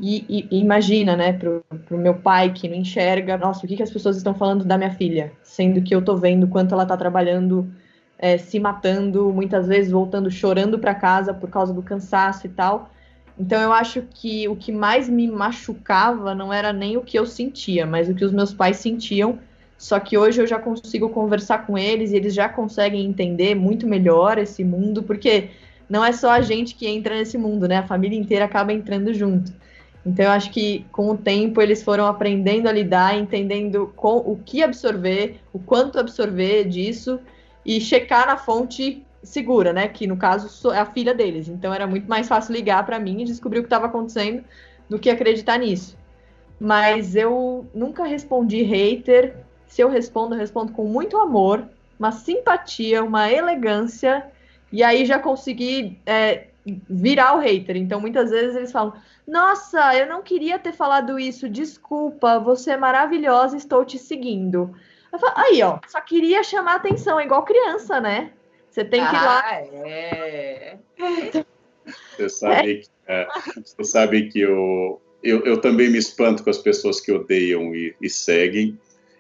E, 0.05 0.49
e, 0.51 0.59
imagina, 0.59 1.15
né, 1.17 1.33
pro, 1.33 1.65
pro 1.87 1.97
meu 1.97 2.15
pai 2.15 2.53
que 2.53 2.69
não 2.69 2.75
enxerga, 2.75 3.38
nossa, 3.38 3.65
o 3.65 3.69
que, 3.69 3.77
que 3.77 3.85
as 3.85 3.91
pessoas 3.91 4.17
estão 4.17 4.35
falando 4.35 4.65
da 4.65 4.77
minha 4.77 4.91
filha, 4.91 5.33
sendo 5.45 5.81
que 5.81 5.95
eu 5.95 6.03
tô 6.03 6.17
vendo 6.17 6.49
quanto 6.49 6.75
ela 6.75 6.85
tá 6.85 6.97
trabalhando, 6.97 7.73
é, 8.19 8.37
se 8.37 8.59
matando, 8.59 9.33
muitas 9.33 9.69
vezes 9.69 9.93
voltando 9.93 10.29
chorando 10.29 10.77
para 10.77 10.93
casa 10.93 11.33
por 11.33 11.49
causa 11.49 11.73
do 11.73 11.85
cansaço 11.85 12.49
e 12.49 12.51
tal. 12.51 12.91
Então 13.38 13.61
eu 13.62 13.73
acho 13.73 14.03
que 14.03 14.49
o 14.49 14.57
que 14.57 14.73
mais 14.73 15.09
me 15.09 15.31
machucava 15.31 16.35
não 16.35 16.53
era 16.53 16.73
nem 16.73 16.97
o 16.97 17.03
que 17.03 17.17
eu 17.17 17.25
sentia, 17.25 17.87
mas 17.87 18.09
o 18.09 18.15
que 18.15 18.25
os 18.25 18.33
meus 18.33 18.53
pais 18.53 18.79
sentiam. 18.79 19.38
Só 19.79 20.01
que 20.01 20.19
hoje 20.19 20.43
eu 20.43 20.49
já 20.49 20.59
consigo 20.59 21.11
conversar 21.11 21.65
com 21.65 21.79
eles 21.79 22.11
e 22.11 22.17
eles 22.17 22.35
já 22.35 22.49
conseguem 22.49 23.07
entender 23.07 23.55
muito 23.55 23.87
melhor 23.87 24.37
esse 24.37 24.65
mundo, 24.65 25.03
porque 25.05 25.51
não 25.88 26.05
é 26.05 26.12
só 26.12 26.33
a 26.33 26.41
gente 26.41 26.75
que 26.75 26.88
entra 26.88 27.15
nesse 27.15 27.38
mundo, 27.38 27.69
né? 27.69 27.79
A 27.79 27.87
família 27.87 28.19
inteira 28.19 28.45
acaba 28.47 28.73
entrando 28.73 29.15
junto. 29.15 29.53
Então 30.05 30.27
eu 30.27 30.33
acho 30.33 30.51
que 30.51 30.85
com 30.91 31.11
o 31.11 31.17
tempo 31.17 31.62
eles 31.62 31.83
foram 31.83 32.07
aprendendo 32.07 32.69
a 32.69 32.73
lidar, 32.73 33.17
entendendo 33.17 33.93
com, 33.95 34.17
o 34.17 34.37
que 34.45 34.62
absorver, 34.62 35.41
o 35.53 35.59
quanto 35.59 35.99
absorver 35.99 36.65
disso 36.65 37.21
e 37.65 37.81
checar 37.81 38.27
na 38.27 38.37
fonte 38.37 39.05
segura, 39.23 39.73
né? 39.73 39.87
Que 39.87 40.07
no 40.07 40.17
caso 40.17 40.73
é 40.73 40.79
a 40.79 40.87
filha 40.87 41.15
deles. 41.15 41.49
Então 41.49 41.73
era 41.73 41.87
muito 41.87 42.09
mais 42.09 42.27
fácil 42.27 42.53
ligar 42.53 42.85
para 42.85 42.99
mim 42.99 43.23
e 43.23 43.25
descobrir 43.25 43.61
o 43.61 43.62
que 43.62 43.67
estava 43.67 43.87
acontecendo 43.87 44.45
do 44.88 44.99
que 44.99 45.09
acreditar 45.09 45.59
nisso. 45.59 45.97
Mas 46.59 47.15
eu 47.15 47.67
nunca 47.75 48.05
respondi 48.05 48.62
hater. 48.62 49.37
Se 49.67 49.83
eu 49.83 49.88
respondo, 49.88 50.35
eu 50.35 50.38
respondo 50.38 50.73
com 50.73 50.85
muito 50.85 51.17
amor, 51.17 51.65
uma 51.99 52.11
simpatia, 52.11 53.03
uma 53.03 53.31
elegância. 53.31 54.27
E 54.73 54.83
aí 54.83 55.07
já 55.07 55.19
consegui 55.19 55.99
é, 56.05 56.49
virar 56.88 57.37
o 57.37 57.40
hater. 57.40 57.77
Então 57.77 58.01
muitas 58.01 58.31
vezes 58.31 58.57
eles 58.57 58.72
falam: 58.72 58.94
Nossa, 59.27 59.96
eu 59.96 60.07
não 60.07 60.22
queria 60.22 60.59
ter 60.59 60.72
falado 60.72 61.18
isso. 61.18 61.48
Desculpa, 61.48 62.38
você 62.38 62.72
é 62.72 62.77
maravilhosa, 62.77 63.57
estou 63.57 63.85
te 63.85 63.98
seguindo. 63.98 64.75
Falo, 65.11 65.35
aí, 65.37 65.62
ó, 65.62 65.79
só 65.87 66.01
queria 66.01 66.42
chamar 66.42 66.77
atenção, 66.77 67.20
é 67.20 67.25
igual 67.25 67.44
criança, 67.44 68.01
né? 68.01 68.33
Você 68.70 68.85
tem 68.85 69.07
que 69.07 69.14
ir 69.14 69.20
lá. 69.20 69.42
Ah, 69.44 69.61
é. 69.61 70.79
Você 72.16 72.29
sabe, 72.29 72.70
é. 72.70 72.75
Que, 72.75 72.88
é, 73.07 73.29
você 73.62 73.85
sabe 73.85 74.29
que 74.31 74.40
eu, 74.40 75.03
eu, 75.22 75.44
eu, 75.44 75.61
também 75.61 75.90
me 75.90 75.98
espanto 75.98 76.42
com 76.42 76.48
as 76.48 76.57
pessoas 76.57 76.98
que 76.98 77.12
odeiam 77.12 77.75
e, 77.75 77.94
e, 78.01 78.09
seguem. 78.09 78.79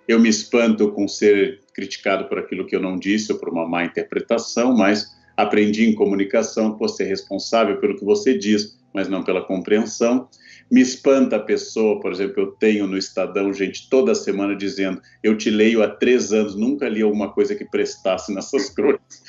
Eu 0.08 0.18
me 0.18 0.28
espanto 0.28 0.90
com 0.92 1.06
ser 1.06 1.60
criticado 1.74 2.24
por 2.28 2.38
aquilo 2.38 2.66
que 2.66 2.74
eu 2.74 2.80
não 2.80 2.96
disse 2.96 3.30
ou 3.30 3.38
por 3.38 3.50
uma 3.50 3.68
má 3.68 3.84
interpretação, 3.84 4.74
mas 4.74 5.14
aprendi 5.36 5.88
em 5.88 5.94
comunicação 5.94 6.76
por 6.76 6.88
ser 6.88 7.04
responsável 7.04 7.78
pelo 7.78 7.96
que 7.96 8.04
você 8.04 8.36
diz, 8.36 8.78
mas 8.92 9.08
não 9.08 9.22
pela 9.22 9.44
compreensão. 9.44 10.28
Me 10.70 10.80
espanta 10.80 11.36
a 11.36 11.40
pessoa, 11.40 12.00
por 12.00 12.12
exemplo, 12.12 12.42
eu 12.42 12.46
tenho 12.52 12.86
no 12.86 12.96
Estadão 12.96 13.52
gente 13.52 13.90
toda 13.90 14.14
semana 14.14 14.56
dizendo: 14.56 15.02
Eu 15.22 15.36
te 15.36 15.50
leio 15.50 15.82
há 15.82 15.88
três 15.88 16.32
anos, 16.32 16.56
nunca 16.56 16.88
li 16.88 17.02
alguma 17.02 17.30
coisa 17.32 17.54
que 17.54 17.64
prestasse 17.64 18.34
nessas 18.34 18.70
crônicas. 18.74 19.22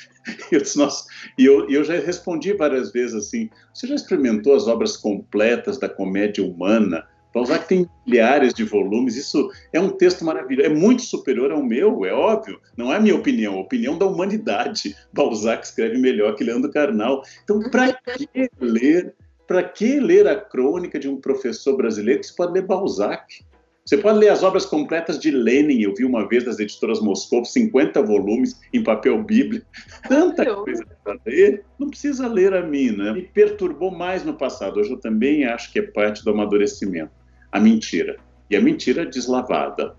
Eu 0.50 0.62
disse, 0.62 0.78
nossa, 0.78 1.04
e 1.36 1.44
eu, 1.44 1.68
eu 1.68 1.84
já 1.84 1.98
respondi 2.00 2.54
várias 2.54 2.90
vezes 2.92 3.14
assim: 3.14 3.50
você 3.74 3.86
já 3.86 3.94
experimentou 3.94 4.54
as 4.54 4.66
obras 4.66 4.96
completas 4.96 5.78
da 5.78 5.88
comédia 5.88 6.42
humana? 6.42 7.06
Balzac 7.34 7.66
tem 7.66 7.88
milhares 8.06 8.54
de 8.54 8.62
volumes, 8.62 9.16
isso 9.16 9.50
é 9.72 9.80
um 9.80 9.90
texto 9.90 10.24
maravilhoso, 10.24 10.70
é 10.70 10.72
muito 10.72 11.02
superior 11.02 11.50
ao 11.50 11.62
meu, 11.62 12.04
é 12.04 12.12
óbvio, 12.12 12.60
não 12.76 12.92
é 12.92 12.96
a 12.96 13.00
minha 13.00 13.16
opinião, 13.16 13.54
é 13.54 13.56
a 13.56 13.60
opinião 13.60 13.98
da 13.98 14.06
humanidade. 14.06 14.94
Balzac 15.12 15.66
escreve 15.66 15.98
melhor 15.98 16.36
que 16.36 16.44
Leandro 16.44 16.70
Carnal. 16.70 17.22
Então, 17.42 17.60
para 17.70 17.92
que 17.92 18.48
ler? 18.60 19.14
Para 19.46 19.62
que 19.62 19.98
ler 19.98 20.26
a 20.26 20.36
crônica 20.36 20.98
de 20.98 21.08
um 21.08 21.20
professor 21.20 21.76
brasileiro 21.76 22.20
que 22.20 22.26
se 22.26 22.36
pode 22.36 22.52
ler 22.52 22.62
Balzac? 22.62 23.44
Você 23.84 23.98
pode 23.98 24.18
ler 24.18 24.30
as 24.30 24.42
obras 24.42 24.64
completas 24.64 25.18
de 25.18 25.30
Lenin, 25.30 25.82
eu 25.82 25.94
vi 25.94 26.06
uma 26.06 26.26
vez 26.26 26.42
das 26.42 26.58
editoras 26.58 27.00
Moscou, 27.00 27.44
50 27.44 28.00
volumes 28.02 28.58
em 28.72 28.82
papel 28.82 29.22
bíblia. 29.22 29.62
Tanta 30.08 30.54
coisa 30.54 30.86
para 31.04 31.18
ler, 31.26 31.64
não 31.78 31.90
precisa 31.90 32.26
ler 32.26 32.54
a 32.54 32.62
mim, 32.62 32.96
né? 32.96 33.12
Me 33.12 33.22
perturbou 33.22 33.90
mais 33.90 34.24
no 34.24 34.32
passado. 34.32 34.80
Hoje 34.80 34.90
eu 34.90 34.98
também 34.98 35.44
acho 35.44 35.70
que 35.70 35.80
é 35.80 35.82
parte 35.82 36.24
do 36.24 36.30
amadurecimento. 36.30 37.23
A 37.54 37.60
mentira. 37.60 38.16
E 38.50 38.56
a 38.56 38.60
mentira 38.60 39.06
deslavada. 39.06 39.94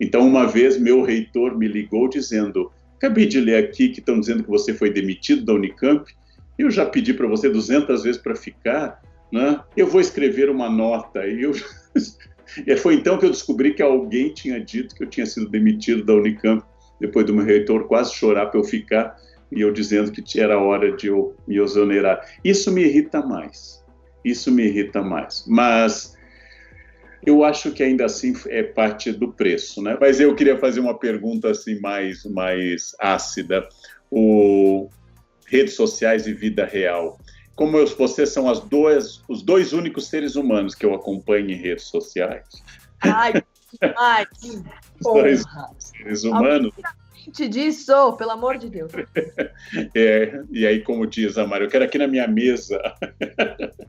Então, 0.00 0.26
uma 0.26 0.44
vez, 0.44 0.76
meu 0.76 1.02
reitor 1.02 1.56
me 1.56 1.68
ligou 1.68 2.08
dizendo: 2.08 2.72
Acabei 2.96 3.26
de 3.26 3.40
ler 3.40 3.62
aqui 3.62 3.90
que 3.90 4.00
estão 4.00 4.18
dizendo 4.18 4.42
que 4.42 4.50
você 4.50 4.74
foi 4.74 4.90
demitido 4.90 5.44
da 5.44 5.52
Unicamp. 5.52 6.04
Eu 6.58 6.68
já 6.68 6.84
pedi 6.84 7.14
para 7.14 7.28
você 7.28 7.48
200 7.48 8.02
vezes 8.02 8.20
para 8.20 8.34
ficar. 8.34 9.00
Né? 9.32 9.60
Eu 9.76 9.86
vou 9.86 10.00
escrever 10.00 10.50
uma 10.50 10.68
nota. 10.68 11.24
E 11.24 11.42
eu 11.42 11.52
foi 12.78 12.94
então 12.94 13.18
que 13.18 13.24
eu 13.24 13.30
descobri 13.30 13.72
que 13.72 13.82
alguém 13.82 14.34
tinha 14.34 14.58
dito 14.58 14.94
que 14.96 15.04
eu 15.04 15.08
tinha 15.08 15.26
sido 15.26 15.48
demitido 15.48 16.04
da 16.04 16.14
Unicamp, 16.14 16.64
depois 17.00 17.24
do 17.24 17.34
meu 17.34 17.44
reitor 17.44 17.86
quase 17.86 18.14
chorar 18.14 18.46
para 18.46 18.58
eu 18.58 18.64
ficar, 18.64 19.16
e 19.52 19.60
eu 19.60 19.72
dizendo 19.72 20.10
que 20.10 20.40
era 20.40 20.58
hora 20.58 20.96
de 20.96 21.06
eu 21.06 21.36
me 21.46 21.56
exonerar. 21.56 22.20
Isso 22.42 22.72
me 22.72 22.82
irrita 22.82 23.24
mais. 23.24 23.84
Isso 24.24 24.50
me 24.50 24.64
irrita 24.64 25.02
mais. 25.02 25.44
Mas 25.46 26.15
eu 27.26 27.44
acho 27.44 27.72
que 27.72 27.82
ainda 27.82 28.04
assim 28.04 28.34
é 28.46 28.62
parte 28.62 29.12
do 29.12 29.32
preço, 29.32 29.82
né? 29.82 29.96
Mas 30.00 30.20
eu 30.20 30.34
queria 30.34 30.56
fazer 30.58 30.80
uma 30.80 30.98
pergunta 30.98 31.50
assim 31.50 31.78
mais 31.80 32.24
mais 32.24 32.94
ácida. 33.00 33.68
O 34.10 34.88
redes 35.46 35.74
sociais 35.74 36.26
e 36.26 36.32
vida 36.32 36.64
real 36.64 37.18
como 37.56 37.78
eu, 37.78 37.86
vocês 37.86 38.28
são 38.28 38.48
as 38.48 38.60
duas, 38.60 39.22
os 39.26 39.42
dois 39.42 39.72
únicos 39.72 40.08
seres 40.08 40.36
humanos 40.36 40.74
que 40.74 40.84
eu 40.84 40.94
acompanho 40.94 41.50
em 41.50 41.54
redes 41.54 41.86
sociais. 41.86 42.46
Ai, 43.00 43.42
ai, 43.96 44.26
que 44.26 44.50
os 44.50 44.62
dois 45.00 45.42
seres 45.78 46.24
humanos. 46.24 46.74
disso, 47.32 48.12
pelo 48.18 48.30
amor 48.32 48.58
de 48.58 48.68
Deus. 48.68 48.92
É, 49.94 50.40
e 50.50 50.66
aí, 50.66 50.82
como 50.82 51.06
diz 51.06 51.36
a 51.36 51.46
Mari, 51.46 51.64
eu 51.64 51.70
quero 51.70 51.84
aqui 51.84 51.98
na 51.98 52.06
minha 52.06 52.28
mesa. 52.28 52.78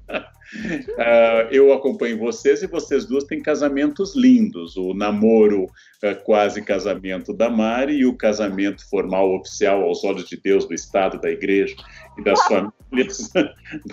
uh, 0.98 1.48
eu 1.52 1.72
acompanho 1.72 2.18
vocês 2.18 2.64
e 2.64 2.68
vocês 2.68 3.06
duas 3.06 3.24
têm 3.24 3.42
casamentos 3.42 4.16
lindos. 4.16 4.76
O 4.76 4.94
namoro 4.94 5.66
uh, 5.66 6.24
quase 6.24 6.62
casamento 6.62 7.34
da 7.34 7.50
Mari 7.50 7.98
e 7.98 8.06
o 8.06 8.18
casamento 8.18 8.88
formal 8.90 9.34
oficial 9.36 9.84
aos 9.84 10.04
olhos 10.04 10.28
de 10.28 10.38
Deus, 10.38 10.66
do 10.66 10.74
Estado, 10.74 11.20
da 11.22 11.30
igreja 11.30 11.76
e 12.18 12.24
das 12.24 12.42
famílias. 12.46 13.30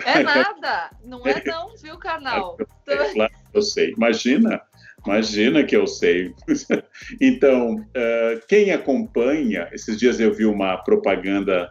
É 0.05 0.23
nada, 0.23 0.89
não 1.03 1.21
é 1.27 1.43
não, 1.45 1.75
viu, 1.75 1.97
Carnal? 1.97 2.57
É, 2.87 3.13
claro, 3.13 3.33
eu 3.53 3.61
sei. 3.61 3.91
Imagina, 3.97 4.61
imagina 5.05 5.63
que 5.63 5.75
eu 5.75 5.87
sei. 5.87 6.33
então, 7.19 7.75
uh, 7.75 8.45
quem 8.47 8.71
acompanha, 8.71 9.67
esses 9.73 9.97
dias 9.97 10.19
eu 10.19 10.33
vi 10.33 10.45
uma 10.45 10.77
propaganda 10.77 11.69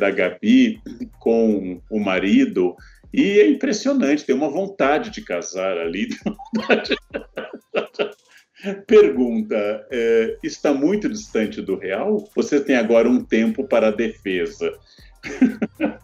da 0.00 0.10
Gabi 0.10 0.80
com 1.20 1.80
o 1.88 2.00
marido 2.00 2.74
e 3.12 3.40
é 3.40 3.48
impressionante, 3.48 4.24
tem 4.24 4.34
uma 4.34 4.50
vontade 4.50 5.10
de 5.10 5.22
casar 5.22 5.78
ali. 5.78 6.08
Pergunta: 8.86 9.86
é, 9.90 10.36
está 10.42 10.74
muito 10.74 11.08
distante 11.08 11.62
do 11.62 11.76
real? 11.76 12.28
Você 12.34 12.60
tem 12.60 12.76
agora 12.76 13.08
um 13.08 13.24
tempo 13.24 13.66
para 13.66 13.88
a 13.88 13.92
defesa. 13.92 14.72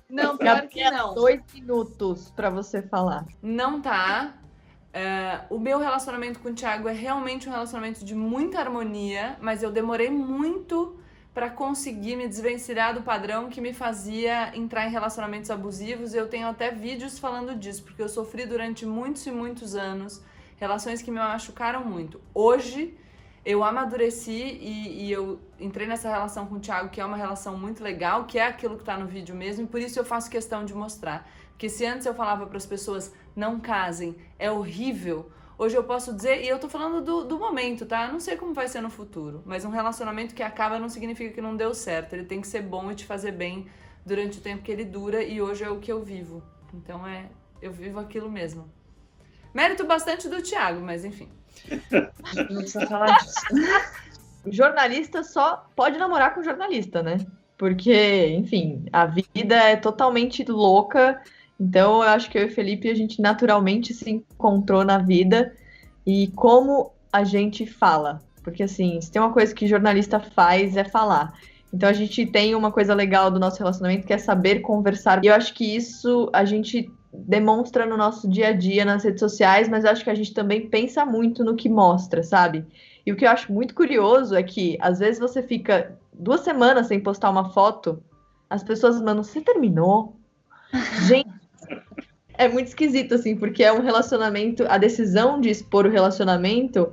Não, 0.08 0.36
pior 0.36 0.66
que 0.68 0.82
não. 0.90 1.14
Dois 1.14 1.40
minutos 1.52 2.32
para 2.34 2.50
você 2.50 2.82
falar. 2.82 3.26
Não 3.42 3.82
tá. 3.82 4.38
É, 4.92 5.40
o 5.50 5.58
meu 5.58 5.80
relacionamento 5.80 6.38
com 6.38 6.50
o 6.50 6.54
Thiago 6.54 6.88
é 6.88 6.92
realmente 6.92 7.48
um 7.48 7.52
relacionamento 7.52 8.04
de 8.04 8.14
muita 8.14 8.60
harmonia, 8.60 9.36
mas 9.40 9.60
eu 9.62 9.72
demorei 9.72 10.08
muito 10.08 11.00
para 11.35 11.51
conseguir 11.51 12.14
me 12.14 12.29
desvencilhar 12.29 12.94
do 12.94 13.03
padrão 13.03 13.51
que 13.51 13.61
me 13.61 13.75
fazia 13.75 14.57
entrar 14.57 14.87
em 14.87 14.90
relacionamentos 14.90 15.51
abusivos. 15.51 16.14
Eu 16.14 16.29
tenho 16.29 16.47
até 16.47 16.70
vídeos 16.70 17.18
falando 17.18 17.57
disso, 17.57 17.83
porque 17.83 18.01
eu 18.01 18.09
sofri 18.09 18.47
durante 18.47 18.87
muitos 18.87 19.27
e 19.27 19.33
muitos 19.33 19.75
anos 19.75 20.23
relações 20.57 21.03
que 21.03 21.11
me 21.11 21.18
machucaram 21.18 21.85
muito. 21.85 22.20
Hoje 22.33 22.97
eu 23.44 23.64
amadureci 23.64 24.31
e, 24.31 25.05
e, 25.05 25.12
eu 25.12 25.40
entrei 25.61 25.87
nessa 25.87 26.09
relação 26.09 26.47
com 26.47 26.55
o 26.55 26.61
Thiago, 26.61 26.88
que 26.88 27.01
é 27.01 27.05
uma 27.05 27.16
relação 27.16 27.59
muito 27.59 27.83
legal, 27.83 28.25
que 28.25 28.38
é 28.38 28.47
aquilo 28.47 28.77
que 28.77 28.83
está 28.83 28.97
no 28.97 29.07
vídeo 29.07 29.35
mesmo, 29.35 29.64
e 29.64 29.66
por 29.66 29.81
isso 29.81 29.99
eu 29.99 30.05
faço 30.05 30.31
questão 30.31 30.64
de 30.64 30.73
mostrar. 30.73 31.29
Porque 31.51 31.68
se 31.68 31.85
antes 31.85 32.07
eu 32.07 32.14
falava 32.14 32.47
para 32.47 32.57
as 32.57 32.64
pessoas 32.64 33.12
não 33.37 33.61
casem, 33.61 34.16
é 34.38 34.51
horrível 34.51 35.31
Hoje 35.56 35.76
eu 35.76 35.84
posso 35.84 36.12
dizer, 36.12 36.42
e 36.42 36.48
eu 36.48 36.58
tô 36.58 36.68
falando 36.68 37.00
do, 37.00 37.24
do 37.24 37.38
momento, 37.38 37.86
tá? 37.86 38.06
Eu 38.06 38.12
não 38.12 38.20
sei 38.20 38.36
como 38.36 38.52
vai 38.52 38.66
ser 38.66 38.80
no 38.80 38.90
futuro, 38.90 39.42
mas 39.46 39.64
um 39.64 39.70
relacionamento 39.70 40.34
que 40.34 40.42
acaba 40.42 40.78
não 40.78 40.88
significa 40.88 41.32
que 41.32 41.40
não 41.40 41.56
deu 41.56 41.72
certo. 41.72 42.14
Ele 42.14 42.24
tem 42.24 42.40
que 42.40 42.46
ser 42.48 42.62
bom 42.62 42.90
e 42.90 42.94
te 42.94 43.04
fazer 43.04 43.32
bem 43.32 43.66
durante 44.04 44.38
o 44.38 44.40
tempo 44.40 44.62
que 44.62 44.72
ele 44.72 44.84
dura, 44.84 45.22
e 45.22 45.40
hoje 45.40 45.62
é 45.62 45.70
o 45.70 45.78
que 45.78 45.92
eu 45.92 46.02
vivo. 46.02 46.42
Então 46.72 47.06
é, 47.06 47.26
eu 47.62 47.72
vivo 47.72 48.00
aquilo 48.00 48.30
mesmo. 48.30 48.68
Mérito 49.54 49.84
bastante 49.84 50.28
do 50.28 50.42
Thiago, 50.42 50.80
mas 50.80 51.04
enfim. 51.04 51.28
não 52.50 52.58
precisa 52.58 52.86
falar 52.86 53.16
disso. 53.18 53.40
jornalista 54.46 55.22
só 55.22 55.68
pode 55.76 55.96
namorar 55.96 56.34
com 56.34 56.42
jornalista, 56.42 57.02
né? 57.02 57.18
Porque, 57.56 58.26
enfim, 58.30 58.86
a 58.92 59.06
vida 59.06 59.54
é 59.54 59.76
totalmente 59.76 60.44
louca 60.44 61.22
então, 61.58 62.02
eu 62.02 62.08
acho 62.08 62.30
que 62.30 62.36
eu 62.36 62.42
e 62.42 62.46
o 62.46 62.50
Felipe, 62.50 62.90
a 62.90 62.94
gente 62.94 63.20
naturalmente 63.22 63.94
se 63.94 64.10
encontrou 64.10 64.84
na 64.84 64.98
vida 64.98 65.54
e 66.06 66.28
como 66.28 66.92
a 67.12 67.22
gente 67.24 67.64
fala. 67.64 68.20
Porque, 68.42 68.62
assim, 68.62 69.00
se 69.00 69.10
tem 69.10 69.22
uma 69.22 69.32
coisa 69.32 69.54
que 69.54 69.66
jornalista 69.66 70.18
faz 70.18 70.76
é 70.76 70.84
falar. 70.84 71.32
Então, 71.72 71.88
a 71.88 71.92
gente 71.92 72.26
tem 72.26 72.54
uma 72.54 72.72
coisa 72.72 72.94
legal 72.94 73.30
do 73.30 73.38
nosso 73.38 73.58
relacionamento 73.58 74.06
que 74.06 74.12
é 74.12 74.18
saber 74.18 74.60
conversar. 74.60 75.24
E 75.24 75.28
eu 75.28 75.34
acho 75.34 75.54
que 75.54 75.64
isso 75.64 76.28
a 76.32 76.44
gente 76.44 76.90
demonstra 77.12 77.86
no 77.86 77.96
nosso 77.96 78.28
dia 78.28 78.48
a 78.48 78.52
dia 78.52 78.84
nas 78.84 79.04
redes 79.04 79.20
sociais, 79.20 79.68
mas 79.68 79.84
acho 79.84 80.02
que 80.02 80.10
a 80.10 80.14
gente 80.14 80.34
também 80.34 80.68
pensa 80.68 81.06
muito 81.06 81.44
no 81.44 81.54
que 81.54 81.68
mostra, 81.68 82.24
sabe? 82.24 82.66
E 83.06 83.12
o 83.12 83.16
que 83.16 83.24
eu 83.24 83.30
acho 83.30 83.52
muito 83.52 83.74
curioso 83.74 84.34
é 84.34 84.42
que, 84.42 84.76
às 84.80 84.98
vezes, 84.98 85.20
você 85.20 85.42
fica 85.42 85.96
duas 86.12 86.40
semanas 86.40 86.88
sem 86.88 87.00
postar 87.00 87.30
uma 87.30 87.50
foto, 87.50 88.02
as 88.50 88.64
pessoas 88.64 89.00
mandam, 89.00 89.22
você 89.22 89.40
terminou? 89.40 90.16
Gente, 91.06 91.43
é 92.37 92.49
muito 92.49 92.68
esquisito, 92.68 93.14
assim, 93.14 93.37
porque 93.37 93.62
é 93.62 93.73
um 93.73 93.81
relacionamento. 93.81 94.64
A 94.68 94.79
decisão 94.79 95.40
de 95.40 95.49
expor 95.51 95.87
o 95.87 95.90
relacionamento 95.90 96.92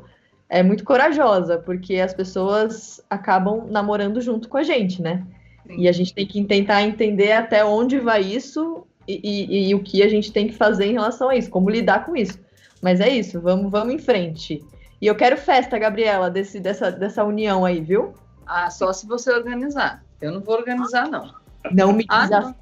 é 0.50 0.62
muito 0.62 0.84
corajosa, 0.84 1.58
porque 1.58 1.96
as 1.96 2.14
pessoas 2.14 3.02
acabam 3.10 3.68
namorando 3.70 4.22
junto 4.22 4.50
com 4.50 4.58
a 4.58 4.64
gente, 4.64 5.02
né? 5.02 5.26
Sim. 5.66 5.80
E 5.80 5.88
a 5.88 5.92
gente 5.92 6.14
tem 6.14 6.26
que 6.26 6.44
tentar 6.44 6.82
entender 6.84 7.32
até 7.32 7.64
onde 7.64 8.00
vai 8.00 8.22
isso 8.22 8.86
e, 9.08 9.20
e, 9.24 9.70
e, 9.70 9.76
o 9.76 9.82
que 9.82 10.04
a 10.04 10.10
gente 10.10 10.32
tem 10.32 10.48
que 10.48 10.54
fazer 10.54 10.86
em 10.86 10.94
relação 10.94 11.30
a 11.30 11.36
isso, 11.36 11.50
como 11.50 11.70
lidar 11.70 12.06
com 12.06 12.16
isso. 12.16 12.40
Mas 12.82 13.00
é 13.00 13.10
isso, 13.10 13.40
vamos, 13.40 13.72
vamos 13.72 13.94
em 13.94 14.00
frente. 14.00 14.64
E 15.02 15.08
eu 15.08 15.16
quero 15.16 15.38
festa, 15.38 15.80
Gabriela, 15.80 16.30
desse, 16.30 16.60
dessa, 16.60 16.92
dessa 16.92 17.24
união 17.24 17.66
aí, 17.66 17.82
viu? 17.82 18.14
Ah, 18.46 18.70
só 18.70 18.92
se 18.94 19.08
você 19.08 19.32
organizar. 19.32 20.04
Eu 20.22 20.32
não 20.32 20.42
vou 20.42 20.56
organizar, 20.56 21.08
não. 21.10 21.34
Não 21.72 21.94
me 21.94 22.06
ah, 22.08 22.24
desafie. 22.24 22.61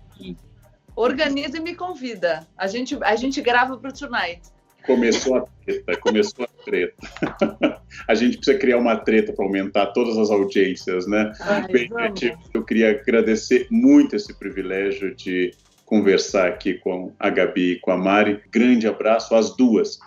Organiza 1.00 1.56
e 1.56 1.62
me 1.62 1.76
convida. 1.76 2.46
A 2.58 2.68
gente, 2.68 2.98
a 3.02 3.16
gente 3.16 3.42
grava 3.42 3.78
para 3.78 3.90
o 3.90 3.94
Tonight. 3.94 4.42
Começou 4.86 5.38
a 5.38 5.46
treta, 5.66 5.98
começou 5.98 6.44
a 6.44 6.64
treta. 6.66 7.82
a 8.06 8.14
gente 8.14 8.36
precisa 8.36 8.58
criar 8.58 8.80
uma 8.80 8.98
treta 8.98 9.32
para 9.32 9.46
aumentar 9.46 9.94
todas 9.94 10.18
as 10.18 10.30
audiências, 10.30 11.08
né? 11.08 11.32
Ai, 11.40 11.68
Bem, 11.70 11.90
eu 12.54 12.66
queria 12.66 12.90
agradecer 12.90 13.66
muito 13.72 14.14
esse 14.14 14.38
privilégio 14.38 15.16
de 15.16 15.52
conversar 15.86 16.50
aqui 16.50 16.74
com 16.74 17.14
a 17.18 17.30
Gabi 17.30 17.72
e 17.72 17.80
com 17.80 17.92
a 17.92 17.98
Mari. 17.98 18.42
Grande 18.52 18.86
abraço 18.86 19.34
às 19.36 19.56
duas. 19.56 20.00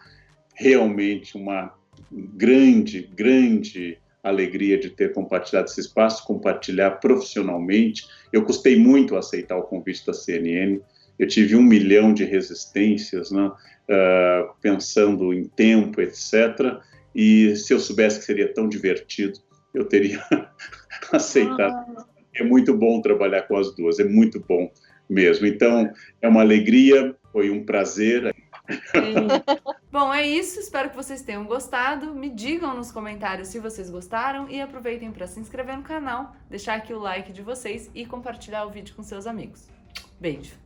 Realmente 0.54 1.38
uma 1.38 1.72
grande, 2.10 3.08
grande 3.14 3.98
alegria 4.22 4.78
de 4.78 4.90
ter 4.90 5.12
compartilhado 5.12 5.66
esse 5.68 5.80
espaço, 5.80 6.24
compartilhar 6.24 6.92
profissionalmente. 6.92 8.06
Eu 8.32 8.44
custei 8.44 8.76
muito 8.76 9.16
a 9.16 9.18
aceitar 9.18 9.56
o 9.56 9.62
convite 9.62 10.06
da 10.06 10.12
CNN. 10.12 10.80
Eu 11.18 11.26
tive 11.26 11.56
um 11.56 11.62
milhão 11.62 12.14
de 12.14 12.24
resistências, 12.24 13.30
né, 13.30 13.46
uh, 13.46 14.54
pensando 14.60 15.34
em 15.34 15.44
tempo, 15.44 16.00
etc. 16.00 16.78
E 17.14 17.56
se 17.56 17.74
eu 17.74 17.80
soubesse 17.80 18.20
que 18.20 18.24
seria 18.24 18.52
tão 18.52 18.68
divertido, 18.68 19.38
eu 19.74 19.84
teria 19.84 20.22
aceitado. 21.12 21.72
Ah. 21.96 22.06
É 22.34 22.42
muito 22.42 22.74
bom 22.74 23.02
trabalhar 23.02 23.42
com 23.42 23.56
as 23.56 23.74
duas, 23.74 23.98
é 23.98 24.04
muito 24.04 24.40
bom 24.40 24.70
mesmo. 25.08 25.46
Então, 25.46 25.92
é 26.20 26.28
uma 26.28 26.40
alegria, 26.40 27.14
foi 27.30 27.50
um 27.50 27.64
prazer. 27.64 28.34
Bom, 29.90 30.12
é 30.12 30.26
isso. 30.26 30.60
Espero 30.60 30.90
que 30.90 30.96
vocês 30.96 31.22
tenham 31.22 31.44
gostado. 31.44 32.14
Me 32.14 32.30
digam 32.30 32.74
nos 32.74 32.92
comentários 32.92 33.48
se 33.48 33.58
vocês 33.58 33.90
gostaram 33.90 34.48
e 34.48 34.60
aproveitem 34.60 35.10
para 35.10 35.26
se 35.26 35.40
inscrever 35.40 35.76
no 35.76 35.82
canal, 35.82 36.34
deixar 36.48 36.74
aqui 36.74 36.92
o 36.92 36.98
like 36.98 37.32
de 37.32 37.42
vocês 37.42 37.90
e 37.94 38.06
compartilhar 38.06 38.64
o 38.64 38.70
vídeo 38.70 38.94
com 38.94 39.02
seus 39.02 39.26
amigos. 39.26 39.68
Beijo! 40.20 40.61